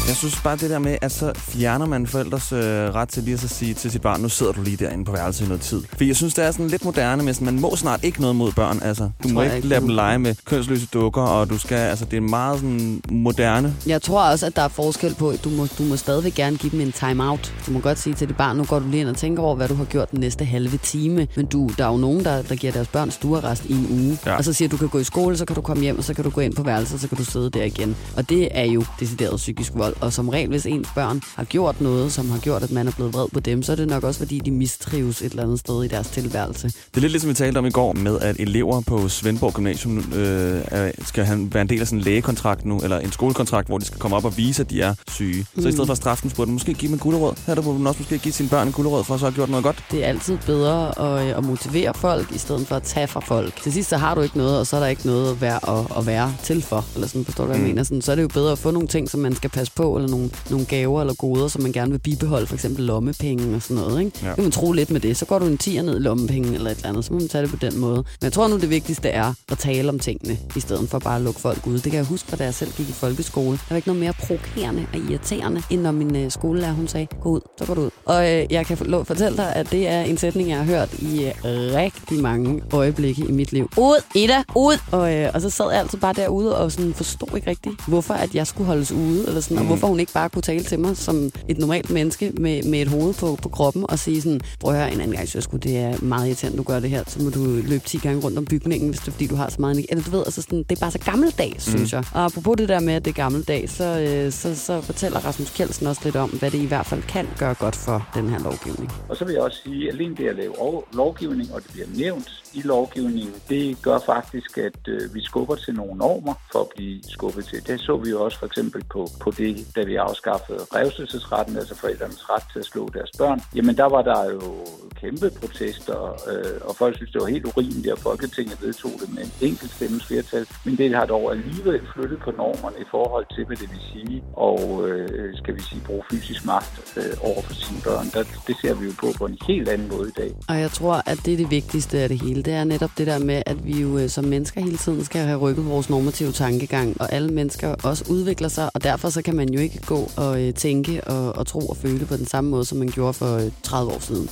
Jeg 0.08 0.16
synes 0.16 0.40
bare 0.40 0.56
det 0.56 0.70
der 0.70 0.78
med, 0.78 0.98
at 1.02 1.12
så 1.12 1.32
fjerner 1.36 1.86
man 1.86 2.06
forældres 2.06 2.52
øh, 2.52 2.60
ret 2.60 3.08
til 3.08 3.22
lige 3.22 3.34
at 3.34 3.40
så 3.40 3.48
sige 3.48 3.74
til 3.74 3.90
sit 3.90 4.02
barn, 4.02 4.20
nu 4.20 4.28
sidder 4.28 4.52
du 4.52 4.62
lige 4.62 4.76
derinde 4.76 5.04
på 5.04 5.12
værelset 5.12 5.44
i 5.44 5.48
noget 5.48 5.62
tid. 5.62 5.82
For 5.96 6.04
jeg 6.04 6.16
synes, 6.16 6.34
det 6.34 6.44
er 6.44 6.50
sådan 6.50 6.68
lidt 6.68 6.84
moderne, 6.84 7.22
men 7.22 7.34
sådan, 7.34 7.44
man 7.44 7.60
må 7.60 7.76
snart 7.76 8.04
ikke 8.04 8.20
noget 8.20 8.36
mod 8.36 8.52
børn. 8.52 8.78
Altså, 8.82 9.10
du 9.22 9.28
må 9.28 9.42
ikke, 9.42 9.56
ikke, 9.56 9.68
lade 9.68 9.80
dem 9.80 9.88
lege 9.88 10.18
med 10.18 10.34
kønsløse 10.44 10.86
dukker, 10.92 11.22
og 11.22 11.50
du 11.50 11.58
skal, 11.58 11.76
altså, 11.76 12.04
det 12.04 12.16
er 12.16 12.20
meget 12.20 12.60
sådan 12.60 13.02
moderne. 13.10 13.74
Jeg 13.86 14.02
tror 14.02 14.22
også, 14.22 14.46
at 14.46 14.56
der 14.56 14.62
er 14.62 14.68
forskel 14.68 15.14
på, 15.14 15.30
at 15.30 15.44
du 15.44 15.50
må, 15.50 15.66
du 15.78 15.82
må 15.82 15.96
stadigvæk 15.96 16.34
gerne 16.34 16.56
give 16.56 16.72
dem 16.72 16.80
en 16.80 16.92
time-out. 16.92 17.54
Du 17.66 17.72
må 17.72 17.80
godt 17.80 17.98
sige 17.98 18.14
til 18.14 18.28
dit 18.28 18.36
barn, 18.36 18.56
nu 18.56 18.64
går 18.64 18.78
du 18.78 18.88
lige 18.88 19.00
ind 19.00 19.08
og 19.08 19.16
tænker 19.16 19.42
over, 19.42 19.56
hvad 19.56 19.68
du 19.68 19.74
har 19.74 19.84
gjort 19.84 20.10
den 20.10 20.20
næste 20.20 20.44
halve 20.44 20.76
time. 20.76 21.26
Men 21.36 21.46
du, 21.46 21.70
der 21.78 21.84
er 21.84 21.90
jo 21.90 21.96
nogen, 21.96 22.24
der, 22.24 22.42
der 22.42 22.54
giver 22.54 22.72
deres 22.72 22.88
børn 22.88 23.10
stuerrest 23.10 23.64
i 23.64 23.72
en 23.72 23.86
uge. 23.90 24.18
Ja. 24.26 24.36
Og 24.36 24.44
så 24.44 24.52
siger, 24.52 24.68
at 24.68 24.72
du 24.72 24.76
kan 24.76 24.88
gå 24.88 24.98
i 24.98 25.04
skole, 25.04 25.36
så 25.36 25.44
kan 25.44 25.56
du 25.56 25.62
komme 25.62 25.82
hjem, 25.82 25.98
og 25.98 26.04
så 26.04 26.14
kan 26.14 26.24
du 26.24 26.30
gå 26.30 26.40
ind 26.40 26.54
på 26.54 26.62
værelset, 26.62 27.00
så 27.00 27.08
kan 27.08 27.18
du 27.18 27.24
sidde 27.24 27.50
der 27.50 27.64
igen. 27.64 27.96
Og 28.16 28.28
det 28.28 28.48
er 28.50 28.64
jo 28.64 28.84
decideret 29.00 29.36
psykisk 29.36 29.72
vold. 29.74 29.94
Og 30.00 30.12
som 30.12 30.28
regel, 30.28 30.48
hvis 30.48 30.66
ens 30.66 30.88
børn 30.94 31.20
har 31.36 31.44
gjort 31.44 31.80
noget, 31.80 32.12
som 32.12 32.30
har 32.30 32.38
gjort, 32.38 32.62
at 32.62 32.70
man 32.70 32.86
er 32.88 32.92
blevet 32.92 33.12
vred 33.14 33.26
på 33.32 33.40
dem, 33.40 33.62
så 33.62 33.72
er 33.72 33.76
det 33.76 33.88
nok 33.88 34.04
også, 34.04 34.18
fordi 34.18 34.38
de 34.44 34.50
mistrives 34.50 35.22
et 35.22 35.30
eller 35.30 35.42
andet 35.42 35.58
sted 35.58 35.84
i 35.84 35.88
deres 35.88 36.08
tilværelse. 36.08 36.68
Det 36.68 36.96
er 36.96 37.00
lidt 37.00 37.12
ligesom 37.12 37.28
vi 37.30 37.34
talte 37.34 37.58
om 37.58 37.66
i 37.66 37.70
går 37.70 37.92
med, 37.92 38.18
at 38.20 38.36
elever 38.38 38.80
på 38.80 39.08
Svendborg 39.08 39.52
Gymnasium 39.54 39.98
øh, 40.12 40.60
skal 41.04 41.24
han 41.24 41.54
være 41.54 41.62
en 41.62 41.68
del 41.68 41.80
af 41.80 41.86
sådan 41.86 41.98
en 41.98 42.04
lægekontrakt 42.04 42.64
nu, 42.64 42.78
eller 42.80 42.98
en 42.98 43.12
skolekontrakt, 43.12 43.68
hvor 43.68 43.78
de 43.78 43.84
skal 43.84 43.98
komme 43.98 44.16
op 44.16 44.24
og 44.24 44.36
vise, 44.36 44.62
at 44.62 44.70
de 44.70 44.82
er 44.82 44.94
syge. 45.10 45.46
Mm. 45.54 45.62
Så 45.62 45.68
i 45.68 45.72
stedet 45.72 45.86
for 45.86 45.92
at 45.92 45.96
straffe 45.98 46.22
dem, 46.22 46.30
burde 46.36 46.50
man 46.50 46.52
måske 46.54 46.74
give 46.74 46.88
dem 46.88 46.94
en 46.94 46.98
gulderød. 46.98 47.32
Her 47.46 47.54
der 47.54 47.62
burde 47.62 47.78
man 47.78 47.86
også 47.86 48.00
måske 48.00 48.18
give 48.18 48.32
sine 48.32 48.48
børn 48.48 48.66
en 48.66 48.72
gulderød, 48.72 49.04
for 49.04 49.14
at 49.14 49.20
så 49.20 49.26
have 49.26 49.34
gjort 49.34 49.48
noget 49.50 49.64
godt. 49.64 49.84
Det 49.90 50.04
er 50.04 50.08
altid 50.08 50.38
bedre 50.46 50.98
at, 51.20 51.36
at 51.36 51.44
motivere 51.44 51.94
folk, 51.94 52.32
i 52.34 52.38
stedet 52.38 52.66
for 52.66 52.76
at 52.76 52.82
tage 52.82 53.06
fra 53.06 53.20
folk. 53.20 53.62
Til 53.62 53.72
sidst 53.72 53.88
så 53.90 53.96
har 53.96 54.14
du 54.14 54.20
ikke 54.20 54.38
noget, 54.38 54.58
og 54.58 54.66
så 54.66 54.76
er 54.76 54.80
der 54.80 54.86
ikke 54.86 55.06
noget 55.06 55.30
at 55.30 55.40
være, 55.40 55.78
at, 55.78 55.86
at 55.98 56.06
være 56.06 56.34
til 56.44 56.62
for. 56.62 56.84
Eller 56.94 57.08
sådan, 57.08 57.24
forstår 57.24 57.44
du, 57.44 57.48
hvad 57.48 57.56
jeg 57.56 57.62
Mm. 57.62 57.68
mener? 57.68 57.82
Sådan, 57.82 58.02
så 58.02 58.10
er 58.12 58.16
det 58.16 58.22
jo 58.22 58.28
bedre 58.28 58.52
at 58.52 58.58
få 58.58 58.70
nogle 58.70 58.88
ting, 58.88 59.10
som 59.10 59.20
man 59.20 59.36
skal 59.36 59.50
passe 59.50 59.72
på, 59.76 59.87
eller 59.96 60.08
nogle, 60.08 60.30
nogle 60.50 60.66
gaver 60.66 61.00
eller 61.00 61.14
goder, 61.14 61.48
som 61.48 61.62
man 61.62 61.72
gerne 61.72 61.90
vil 61.90 61.98
bibeholde, 61.98 62.46
for 62.46 62.54
eksempel 62.54 62.84
lommepenge 62.84 63.56
og 63.56 63.62
sådan 63.62 63.82
noget. 63.82 64.04
Ikke? 64.04 64.18
Ja. 64.22 64.34
Kan 64.34 64.44
man 64.44 64.52
tro 64.52 64.72
lidt 64.72 64.90
med 64.90 65.00
det. 65.00 65.16
Så 65.16 65.24
går 65.24 65.38
du 65.38 65.46
en 65.46 65.58
tier 65.58 65.82
ned 65.82 65.96
i 65.96 66.02
lommepenge 66.02 66.54
eller 66.54 66.70
et 66.70 66.76
eller 66.76 66.88
andet, 66.88 67.04
så 67.04 67.12
må 67.12 67.18
man 67.18 67.28
tage 67.28 67.42
det 67.42 67.50
på 67.50 67.56
den 67.56 67.78
måde. 67.78 67.96
Men 67.96 68.22
jeg 68.22 68.32
tror 68.32 68.48
nu, 68.48 68.58
det 68.58 68.70
vigtigste 68.70 69.08
er 69.08 69.34
at 69.48 69.58
tale 69.58 69.88
om 69.88 69.98
tingene, 69.98 70.38
i 70.56 70.60
stedet 70.60 70.88
for 70.88 70.98
bare 70.98 71.16
at 71.16 71.22
lukke 71.22 71.40
folk 71.40 71.66
ud. 71.66 71.74
Det 71.74 71.82
kan 71.82 71.94
jeg 71.94 72.04
huske, 72.04 72.28
fra 72.28 72.36
da 72.36 72.44
jeg 72.44 72.54
selv 72.54 72.72
gik 72.72 72.88
i 72.88 72.92
folkeskole. 72.92 73.50
Der 73.50 73.64
var 73.70 73.76
ikke 73.76 73.88
noget 73.88 74.00
mere 74.00 74.12
provokerende 74.12 74.86
og 74.92 74.98
irriterende, 75.10 75.62
end 75.70 75.80
når 75.80 75.92
min 75.92 76.16
øh, 76.16 76.30
skolelærer 76.30 76.72
hun 76.72 76.88
sagde, 76.88 77.06
gå 77.22 77.28
ud, 77.28 77.40
så 77.58 77.66
går 77.66 77.74
du 77.74 77.80
ud. 77.80 77.90
Og 78.04 78.32
øh, 78.32 78.46
jeg 78.50 78.66
kan 78.66 78.76
fortælle 78.76 79.36
dig, 79.36 79.52
at 79.54 79.70
det 79.70 79.88
er 79.88 80.00
en 80.00 80.16
sætning, 80.18 80.48
jeg 80.48 80.58
har 80.58 80.64
hørt 80.64 80.92
i 80.92 81.24
øh, 81.24 81.32
rigtig 81.44 82.20
mange 82.22 82.62
øjeblikke 82.72 83.24
i 83.28 83.32
mit 83.32 83.52
liv. 83.52 83.70
Ud, 83.76 84.02
Ida, 84.14 84.42
ud! 84.56 84.78
Og, 84.92 85.14
øh, 85.14 85.30
og 85.34 85.40
så 85.40 85.50
sad 85.50 85.70
jeg 85.70 85.80
altid 85.80 85.98
bare 85.98 86.12
derude 86.12 86.58
og 86.58 86.72
sådan 86.72 86.94
forstod 86.94 87.36
ikke 87.36 87.50
rigtigt, 87.50 87.74
hvorfor 87.86 88.14
at 88.14 88.34
jeg 88.34 88.46
skulle 88.46 88.66
holdes 88.66 88.92
ude, 88.92 89.24
eller 89.26 89.40
sådan, 89.40 89.56
mm. 89.56 89.62
og 89.62 89.68
hvorfor 89.78 89.90
hun 89.90 90.00
ikke 90.00 90.12
bare 90.12 90.28
kunne 90.28 90.42
tale 90.42 90.64
til 90.64 90.78
mig 90.78 90.96
som 90.96 91.30
et 91.48 91.58
normalt 91.58 91.90
menneske 91.90 92.32
med, 92.40 92.62
med 92.62 92.82
et 92.82 92.88
hoved 92.88 93.14
på, 93.14 93.38
på 93.42 93.48
kroppen 93.48 93.84
og 93.88 93.98
sige 93.98 94.22
sådan, 94.22 94.40
prøv 94.60 94.72
at 94.74 94.78
høre 94.80 94.92
en 94.92 95.00
anden 95.00 95.16
gang, 95.16 95.28
så 95.28 95.40
skulle 95.40 95.62
det 95.62 95.78
er 95.78 96.04
meget 96.04 96.26
irriterende, 96.26 96.58
du 96.58 96.62
gør 96.62 96.80
det 96.80 96.90
her, 96.90 97.04
så 97.06 97.22
må 97.22 97.30
du 97.30 97.44
løbe 97.64 97.84
10 97.86 97.98
gange 97.98 98.20
rundt 98.24 98.38
om 98.38 98.44
bygningen, 98.44 98.88
hvis 98.88 99.00
det 99.00 99.08
er, 99.08 99.12
fordi 99.12 99.26
du 99.26 99.36
har 99.36 99.50
så 99.50 99.56
meget 99.58 99.72
energi. 99.72 99.86
Eller 99.90 100.04
du 100.04 100.10
ved, 100.10 100.22
altså 100.26 100.42
sådan, 100.42 100.58
det 100.58 100.72
er 100.76 100.80
bare 100.80 100.90
så 100.90 100.98
gammeldags, 100.98 101.66
mm. 101.66 101.72
synes 101.72 101.92
jeg. 101.92 102.04
Og 102.14 102.24
apropos 102.24 102.56
det 102.56 102.68
der 102.68 102.80
med, 102.80 102.94
at 102.94 103.04
det 103.04 103.10
er 103.10 103.14
gammeldags, 103.14 103.72
så, 103.72 103.84
øh, 104.00 104.32
så, 104.32 104.56
så 104.56 104.80
fortæller 104.80 105.18
Rasmus 105.24 105.50
Kjeldsen 105.50 105.86
også 105.86 106.00
lidt 106.04 106.16
om, 106.16 106.30
hvad 106.30 106.50
det 106.50 106.58
i 106.58 106.66
hvert 106.66 106.86
fald 106.86 107.02
kan 107.02 107.26
gøre 107.38 107.54
godt 107.54 107.76
for 107.76 108.08
den 108.14 108.28
her 108.28 108.38
lovgivning. 108.38 108.92
Og 109.08 109.16
så 109.16 109.24
vil 109.24 109.32
jeg 109.32 109.42
også 109.42 109.58
sige, 109.64 109.88
at 109.88 109.94
alene 109.94 110.16
det 110.16 110.28
at 110.28 110.36
lave 110.36 110.60
ov- 110.60 110.88
lovgivning, 110.92 111.54
og 111.54 111.62
det 111.62 111.70
bliver 111.72 111.86
nævnt 111.96 112.28
i 112.54 112.62
lovgivningen, 112.62 113.34
det 113.48 113.82
gør 113.82 113.98
faktisk, 113.98 114.58
at 114.58 114.88
øh, 114.88 115.14
vi 115.14 115.20
skubber 115.22 115.54
til 115.54 115.74
nogle 115.74 115.96
normer 115.96 116.34
for 116.52 116.60
at 116.60 116.68
blive 116.76 117.02
skubbet 117.08 117.44
til. 117.44 117.66
Det 117.66 117.80
så 117.80 117.96
vi 117.96 118.10
jo 118.10 118.24
også 118.24 118.38
for 118.38 118.46
eksempel 118.46 118.84
på, 118.84 119.08
på 119.20 119.30
det, 119.30 119.66
da 119.76 119.82
vi 119.84 119.96
afskaffede 119.96 120.58
revselsesretten, 120.74 121.56
altså 121.56 121.74
forældrenes 121.74 122.30
ret 122.30 122.42
til 122.52 122.58
at 122.58 122.64
slå 122.64 122.88
deres 122.94 123.10
børn. 123.18 123.40
Jamen 123.54 123.76
der 123.76 123.84
var 123.84 124.02
der 124.02 124.30
jo 124.30 124.66
kæmpe 125.00 125.30
protester, 125.40 125.98
øh, 126.30 126.60
og 126.68 126.76
folk 126.76 126.96
synes, 126.96 127.10
det 127.12 127.20
var 127.20 127.26
helt 127.26 127.46
urimeligt, 127.46 127.92
at 127.92 127.98
Folketinget 127.98 128.62
vedtog 128.62 128.92
det 129.00 129.14
med 129.14 129.22
en 129.22 129.32
enkelt 129.48 129.70
stemmes 129.70 130.06
flertal. 130.06 130.46
Men 130.64 130.76
det 130.76 130.94
har 130.94 131.06
dog 131.06 131.32
alligevel 131.32 131.80
flyttet 131.94 132.18
på 132.24 132.30
normerne 132.30 132.76
i 132.80 132.88
forhold 132.90 133.26
til, 133.34 133.44
hvad 133.46 133.56
det 133.56 133.68
vil 133.70 133.82
sige, 133.92 134.22
og 134.32 134.88
øh, 134.88 135.36
skal 135.40 135.54
vi 135.54 135.62
sige, 135.62 135.80
bruge 135.86 136.02
fysisk 136.10 136.44
magt 136.44 136.74
øh, 136.96 137.14
over 137.30 137.42
for 137.42 137.54
sine 137.54 137.80
børn. 137.84 138.06
Der, 138.14 138.22
det 138.46 138.56
ser 138.62 138.74
vi 138.74 138.84
jo 138.86 138.92
på 139.00 139.08
på 139.18 139.24
en 139.26 139.38
helt 139.48 139.68
anden 139.68 139.88
måde 139.88 140.08
i 140.08 140.16
dag. 140.22 140.30
Og 140.48 140.60
jeg 140.64 140.70
tror, 140.70 140.94
at 141.10 141.18
det 141.24 141.32
er 141.32 141.36
det 141.36 141.50
vigtigste 141.50 141.98
af 141.98 142.08
det 142.08 142.18
hele. 142.22 142.37
Det 142.42 142.52
er 142.54 142.64
netop 142.64 142.90
det 142.98 143.06
der 143.06 143.18
med, 143.18 143.42
at 143.46 143.66
vi 143.66 143.80
jo 143.80 143.98
øh, 143.98 144.10
som 144.10 144.24
mennesker 144.24 144.60
hele 144.60 144.76
tiden 144.76 145.04
skal 145.04 145.20
have 145.20 145.38
rykket 145.38 145.66
vores 145.66 145.90
normative 145.90 146.32
tankegang, 146.32 147.00
og 147.00 147.12
alle 147.12 147.28
mennesker 147.28 147.74
også 147.82 148.04
udvikler 148.08 148.48
sig, 148.48 148.70
og 148.74 148.84
derfor 148.84 149.10
så 149.10 149.22
kan 149.22 149.36
man 149.36 149.48
jo 149.48 149.60
ikke 149.60 149.78
gå 149.86 150.10
og 150.16 150.42
øh, 150.42 150.54
tænke 150.54 151.04
og, 151.04 151.36
og 151.36 151.46
tro 151.46 151.58
og 151.58 151.76
føle 151.76 152.06
på 152.06 152.16
den 152.16 152.26
samme 152.26 152.50
måde, 152.50 152.64
som 152.64 152.78
man 152.78 152.88
gjorde 152.88 153.12
for 153.14 153.36
øh, 153.36 153.50
30 153.62 153.92
år 153.92 154.00
siden. 154.00 154.28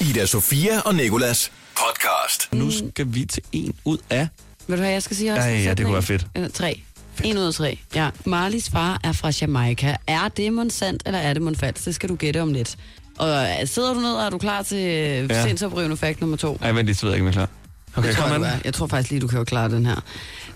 Ida 0.00 0.26
Sofia 0.26 0.80
og 0.80 0.94
Nikolas 0.94 1.52
podcast. 1.76 2.52
Nu 2.52 2.70
skal 2.70 3.06
vi 3.08 3.24
til 3.24 3.42
en 3.52 3.74
ud 3.84 3.98
af... 4.10 4.28
Vil 4.66 4.76
du 4.78 4.82
have, 4.82 4.92
jeg 4.92 5.02
skal 5.02 5.16
sige 5.16 5.32
også? 5.32 5.48
Ja, 5.48 5.58
ja, 5.58 5.74
det 5.74 5.84
kunne 5.84 5.92
være 5.94 6.02
fedt. 6.02 6.26
Eller 6.34 6.48
tre. 6.48 6.82
En 7.24 7.38
ud 7.38 7.42
af 7.42 7.54
tre. 7.54 7.78
Ja. 7.94 8.10
Marlies 8.24 8.70
far 8.70 9.00
er 9.04 9.12
fra 9.12 9.30
Jamaica. 9.40 9.96
Er 10.06 10.28
det 10.28 10.52
Monsandt, 10.52 11.02
eller 11.06 11.18
er 11.18 11.32
det 11.32 11.42
Monfalsk? 11.42 11.84
Det 11.84 11.94
skal 11.94 12.08
du 12.08 12.14
gætte 12.14 12.42
om 12.42 12.52
lidt. 12.52 12.76
Og 13.18 13.28
øh, 13.28 13.66
sidder 13.66 13.94
du 13.94 14.00
ned, 14.00 14.12
og 14.14 14.24
er 14.26 14.30
du 14.30 14.38
klar 14.38 14.62
til 14.62 14.76
øh, 14.78 15.30
Ja. 15.30 15.46
sindsoprivende 15.46 15.96
fakt 15.96 16.20
nummer 16.20 16.36
to? 16.36 16.58
Ej, 16.62 16.72
vent 16.72 16.86
lige, 16.86 16.94
så 16.96 17.06
ved 17.06 17.12
jeg 17.12 17.16
ikke, 17.16 17.28
om 17.28 17.34
jeg 17.34 17.42
er 17.42 17.46
klar. 17.46 17.48
Okay, 17.96 18.08
det 18.08 18.16
tror 18.16 18.26
jeg, 18.28 18.38
du 18.40 18.44
er. 18.44 18.50
jeg 18.64 18.74
tror 18.74 18.86
faktisk 18.86 19.10
lige, 19.10 19.20
du 19.20 19.26
kan 19.26 19.38
jo 19.38 19.44
klare 19.44 19.68
den 19.70 19.86
her. 19.86 19.96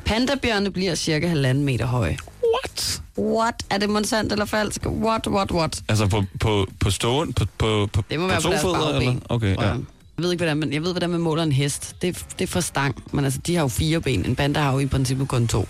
Pandabjørne 0.05 0.71
bliver 0.71 0.95
cirka 0.95 1.29
halvanden 1.29 1.65
meter 1.65 1.87
høje. 1.87 2.19
What? 2.55 3.03
What? 3.19 3.55
Er 3.71 3.79
det 3.79 3.91
Monsandt 3.91 4.33
eller 4.33 4.45
falsk? 4.45 4.87
What, 4.87 5.27
what, 5.29 5.51
what? 5.53 5.83
Altså 5.89 6.07
på, 6.07 6.25
på, 6.41 6.67
på 6.81 6.91
ståen? 6.91 7.33
På, 7.33 7.45
på, 7.59 7.89
på, 7.93 8.03
Det 8.11 8.21
må 8.21 8.27
på 8.27 8.31
være 8.33 8.41
på 8.43 8.49
deres 8.49 8.63
fødder, 8.63 8.99
eller? 8.99 9.15
Okay, 9.29 9.55
ja. 9.57 9.61
jeg. 9.63 9.77
Jeg 10.17 10.23
ved 10.25 10.33
ikke, 10.33 10.41
hvordan 10.41 10.57
man, 10.57 10.73
jeg 10.73 10.83
ved, 10.83 10.93
hvordan 10.93 11.11
man 11.11 11.21
måler 11.21 11.43
en 11.43 11.53
hest. 11.53 11.97
Det, 12.03 12.09
er- 12.17 12.23
det 12.39 12.45
er 12.45 12.47
for 12.53 12.61
stang. 12.61 13.03
Men 13.13 13.25
altså, 13.25 13.41
de 13.47 13.55
har 13.55 13.63
jo 13.63 13.69
fire 13.69 14.01
ben. 14.01 14.25
En 14.27 14.37
panda 14.37 14.61
har 14.61 14.73
jo 14.73 14.79
i 14.79 14.87
princippet 14.87 15.29
kun 15.29 15.47
to. 15.49 15.69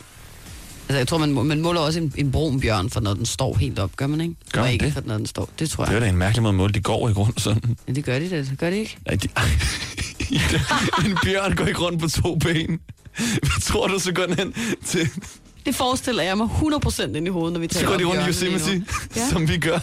Altså, 0.89 0.97
jeg 0.99 1.09
tror, 1.09 1.19
man, 1.19 1.33
man 1.47 1.61
måler 1.61 1.81
også 1.81 2.01
en, 2.01 2.13
en 2.17 2.33
brun 2.33 2.61
bjørn, 2.61 2.91
for 2.91 3.01
når 3.01 3.15
den 3.15 3.27
står 3.27 3.55
helt 3.57 3.79
op. 3.79 3.97
Gør 3.97 4.07
man 4.07 4.21
ikke? 4.21 4.35
Gør 4.53 4.61
man 4.63 4.73
ikke 4.73 4.85
det? 4.85 4.93
for 4.93 5.03
når 5.05 5.17
den 5.17 5.27
står. 5.27 5.49
Det 5.59 5.71
tror 5.71 5.85
Det 5.85 5.91
er 5.91 5.95
jeg. 5.95 6.03
da 6.03 6.09
en 6.09 6.17
mærkelig 6.17 6.43
måde 6.43 6.51
at 6.51 6.55
måle. 6.55 6.73
De 6.73 6.81
går 6.81 7.09
ikke 7.09 7.21
rundt 7.21 7.41
sådan. 7.41 7.77
Ja, 7.89 7.93
det 7.93 8.05
gør 8.05 8.19
de 8.19 8.31
det. 8.31 8.53
Gør 8.59 8.71
de 8.71 8.77
ikke? 8.77 8.99
Ej, 9.07 9.15
de, 9.15 9.29
en 11.07 11.17
bjørn 11.25 11.57
går 11.57 11.65
ikke 11.67 11.81
rundt 11.81 12.01
på 12.01 12.09
to 12.09 12.35
ben. 12.35 12.81
Hvad 13.17 13.61
tror 13.63 13.87
du, 13.87 13.99
så 13.99 14.13
går 14.13 14.27
den 14.27 14.35
hen 14.39 14.55
til... 14.85 15.09
Det 15.67 15.75
forestiller 15.75 16.23
jeg 16.23 16.37
mig 16.37 16.47
100% 16.47 17.03
ind 17.17 17.27
i 17.27 17.31
hovedet, 17.31 17.53
når 17.53 17.61
vi 17.61 17.69
Så 17.71 17.75
taler 17.79 17.89
går 17.91 17.99
de 17.99 18.05
om 18.05 18.11
rundt 18.11 18.23
i 18.23 18.29
Yosemite. 18.29 18.85
Ja. 19.17 19.29
som 19.31 19.49
vi 19.49 19.59
gør. 19.59 19.79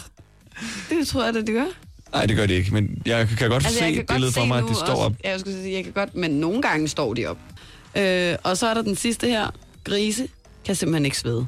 Det 0.90 1.08
tror 1.08 1.24
jeg, 1.26 1.34
det, 1.34 1.48
det 1.48 1.54
gør. 1.56 1.66
Nej, 2.14 2.26
det 2.26 2.36
gør 2.36 2.46
de 2.46 2.54
ikke, 2.54 2.74
men 2.74 3.02
jeg 3.06 3.28
kan 3.38 3.50
godt 3.50 3.64
Altså, 3.66 3.80
se 3.80 3.86
jeg 3.86 3.94
kan 3.94 4.06
billedet 4.06 4.34
for 4.34 4.46
mig, 4.46 4.58
at 4.58 4.64
de 4.70 4.76
står 4.76 4.84
også, 4.86 4.94
op. 4.94 5.14
Ja, 5.24 5.32
jeg 5.32 5.40
skulle 5.40 5.62
sige, 5.62 5.74
jeg 5.76 5.84
kan 5.84 5.94
godt, 5.94 6.16
men 6.16 6.32
nogle 6.32 6.62
gange 6.62 6.88
står 6.88 7.14
de 7.14 7.26
op. 7.26 7.38
Øh, 7.98 8.36
og 8.44 8.58
så 8.58 8.68
er 8.68 8.74
der 8.74 8.82
den 8.82 8.96
sidste 8.96 9.28
her. 9.28 9.48
Grise 9.84 10.28
kan 10.66 10.76
simpelthen 10.76 11.06
ikke 11.06 11.18
svede. 11.18 11.48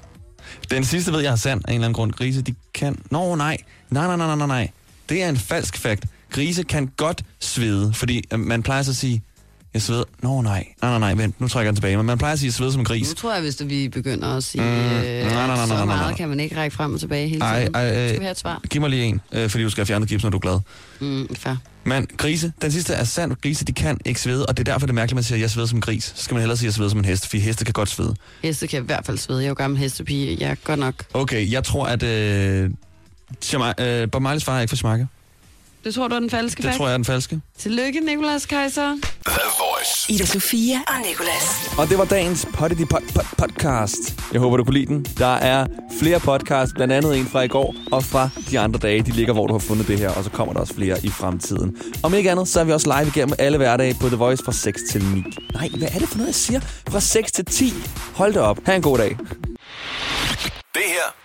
Den 0.71 0.83
sidste 0.85 1.11
ved 1.13 1.19
jeg 1.21 1.31
er 1.31 1.35
sand 1.35 1.61
af 1.67 1.71
en 1.71 1.75
eller 1.75 1.85
anden 1.85 1.93
grund. 1.95 2.11
Grise, 2.11 2.41
de 2.41 2.55
kan... 2.73 2.97
Nå, 3.11 3.35
nej. 3.35 3.57
Nej, 3.89 4.07
nej, 4.07 4.15
nej, 4.27 4.35
nej, 4.35 4.47
nej. 4.47 4.69
Det 5.09 5.23
er 5.23 5.29
en 5.29 5.37
falsk 5.37 5.77
fakt. 5.77 6.05
Grise 6.31 6.63
kan 6.63 6.87
godt 6.97 7.21
svede, 7.39 7.93
fordi 7.93 8.23
øh, 8.33 8.39
man 8.39 8.63
plejer 8.63 8.81
så 8.83 8.91
at 8.91 8.95
sige, 8.97 9.21
jeg 9.73 9.81
sveder... 9.81 10.03
Nå, 10.21 10.41
nej. 10.41 10.65
Nej, 10.81 10.91
nej, 10.91 10.99
nej, 10.99 11.13
vent, 11.13 11.41
nu 11.41 11.47
trækker 11.47 11.65
jeg 11.65 11.71
den 11.73 11.75
tilbage. 11.75 11.97
Men 11.97 12.05
man 12.05 12.17
plejer 12.17 12.33
at 12.33 12.39
sige, 12.39 12.47
jeg 12.47 12.53
sveder 12.53 12.71
som 12.71 12.81
en 12.81 12.85
gris. 12.85 13.09
Nu 13.09 13.13
tror 13.15 13.33
jeg, 13.33 13.41
hvis 13.41 13.55
det, 13.55 13.69
vi 13.69 13.89
begynder 13.89 14.27
at 14.37 14.43
sige, 14.43 14.61
Mm, 14.61 14.67
nej, 14.67 14.85
øh, 14.85 15.25
nej, 15.25 15.33
nej, 15.33 15.47
nej, 15.47 15.55
så 15.55 15.67
nej, 15.67 15.77
nej, 15.77 15.85
meget 15.85 15.99
nej. 16.01 16.13
kan 16.17 16.29
man 16.29 16.39
ikke 16.39 16.57
række 16.57 16.75
frem 16.75 16.93
og 16.93 16.99
tilbage 16.99 17.27
hele 17.27 17.41
Ej, 17.45 17.59
tiden. 17.59 17.75
ej, 17.75 17.87
øh, 18.03 18.09
Skal 18.09 18.19
vi 18.19 18.25
have 18.25 18.31
et 18.31 18.37
svar? 18.39 18.61
Giv 18.69 18.81
mig 18.81 18.89
lige 18.89 19.03
en, 19.03 19.21
øh, 19.31 19.49
fordi 19.49 19.63
du 19.63 19.69
skal 19.69 19.81
have 19.81 19.85
fjernet 19.87 20.09
gips, 20.09 20.23
når 20.23 20.29
du 20.29 20.37
er 20.37 20.41
glad. 20.41 20.59
Mm, 20.99 21.35
fair. 21.35 21.55
Men 21.85 22.07
grise, 22.17 22.53
den 22.61 22.71
sidste 22.71 22.93
er 22.93 23.03
sand. 23.03 23.31
Grise, 23.43 23.65
de 23.65 23.73
kan 23.73 23.97
ikke 24.05 24.21
svede, 24.21 24.45
og 24.45 24.57
det 24.57 24.67
er 24.67 24.71
derfor, 24.73 24.85
det 24.87 24.91
er 24.91 24.95
mærkeligt, 24.95 25.11
at 25.13 25.15
man 25.15 25.23
siger, 25.23 25.35
at 25.37 25.41
jeg 25.41 25.49
sveder 25.49 25.67
som 25.67 25.77
en 25.77 25.81
gris. 25.81 26.13
Så 26.15 26.23
skal 26.23 26.33
man 26.35 26.41
hellere 26.41 26.57
sige, 26.57 26.65
at 26.67 26.69
jeg 26.69 26.73
sveder 26.73 26.89
som 26.89 26.99
en 26.99 27.05
hest, 27.05 27.27
fordi 27.27 27.39
heste 27.39 27.65
kan 27.65 27.73
godt 27.73 27.89
svede. 27.89 28.15
Heste 28.43 28.67
kan 28.67 28.83
i 28.83 28.85
hvert 28.85 29.05
fald 29.05 29.17
svede. 29.17 29.39
Jeg 29.39 29.45
er 29.45 29.49
jo 29.49 29.53
gammel 29.55 29.79
hestepige. 29.79 30.37
Jeg 30.39 30.51
er 30.51 30.55
godt 30.63 30.79
nok. 30.79 30.93
Okay, 31.13 31.51
jeg 31.51 31.63
tror, 31.63 31.85
at 31.85 32.03
øh, 32.03 32.69
Jamai- 33.45 33.81
øh, 33.83 34.11
Bob 34.11 34.21
Marleys 34.21 34.43
far 34.43 34.57
er 34.57 34.61
ikke 34.61 34.77
fra 34.77 34.87
Jamaica. 34.89 35.07
Det 35.85 35.93
tror 35.93 36.07
du 36.07 36.15
er 36.15 36.19
den 36.19 36.29
falske 36.29 36.57
Det 36.61 36.65
fakt? 36.65 36.77
tror 36.77 36.85
jeg 36.87 36.93
er 36.93 36.97
den 36.97 37.05
falske. 37.05 37.41
Tillykke, 37.59 37.99
Nicolas 37.99 38.45
Kaiser. 38.45 38.97
The 39.25 39.39
Voice. 39.59 40.13
Ida 40.13 40.25
Sofia 40.25 40.77
og 40.87 40.93
Nicolas. 41.09 41.69
Og 41.77 41.89
det 41.89 41.97
var 41.97 42.05
dagens 42.05 42.47
Potty 42.53 42.83
pod, 42.89 43.01
pod, 43.15 43.25
podcast. 43.37 43.97
Jeg 44.33 44.41
håber, 44.41 44.57
du 44.57 44.63
kunne 44.63 44.73
lide 44.73 44.85
den. 44.85 45.05
Der 45.17 45.35
er 45.35 45.67
flere 45.99 46.19
podcasts, 46.19 46.73
blandt 46.73 46.93
andet 46.93 47.17
en 47.17 47.25
fra 47.25 47.41
i 47.41 47.47
går 47.47 47.75
og 47.91 48.03
fra 48.03 48.29
de 48.51 48.59
andre 48.59 48.79
dage. 48.79 49.01
De 49.01 49.11
ligger, 49.11 49.33
hvor 49.33 49.47
du 49.47 49.53
har 49.53 49.59
fundet 49.59 49.87
det 49.87 49.99
her, 49.99 50.09
og 50.09 50.23
så 50.23 50.29
kommer 50.29 50.53
der 50.53 50.59
også 50.59 50.73
flere 50.73 50.97
i 51.03 51.09
fremtiden. 51.09 51.77
Om 52.03 52.13
ikke 52.13 52.31
andet, 52.31 52.47
så 52.47 52.59
er 52.59 52.63
vi 52.63 52.71
også 52.71 52.99
live 52.99 53.07
igennem 53.15 53.35
alle 53.39 53.57
hverdage 53.57 53.95
på 54.01 54.07
The 54.07 54.15
Voice 54.17 54.43
fra 54.45 54.51
6 54.51 54.81
til 54.91 55.03
9. 55.03 55.23
Nej, 55.53 55.69
hvad 55.77 55.87
er 55.93 55.99
det 55.99 56.07
for 56.09 56.17
noget, 56.17 56.27
jeg 56.27 56.35
siger? 56.35 56.59
Fra 56.89 56.99
6 56.99 57.31
til 57.31 57.45
10. 57.45 57.73
Hold 58.15 58.33
da 58.33 58.39
op. 58.39 58.57
Ha' 58.65 58.75
en 58.75 58.81
god 58.81 58.97
dag. 58.97 59.17
Det 60.73 60.83
her 60.87 61.24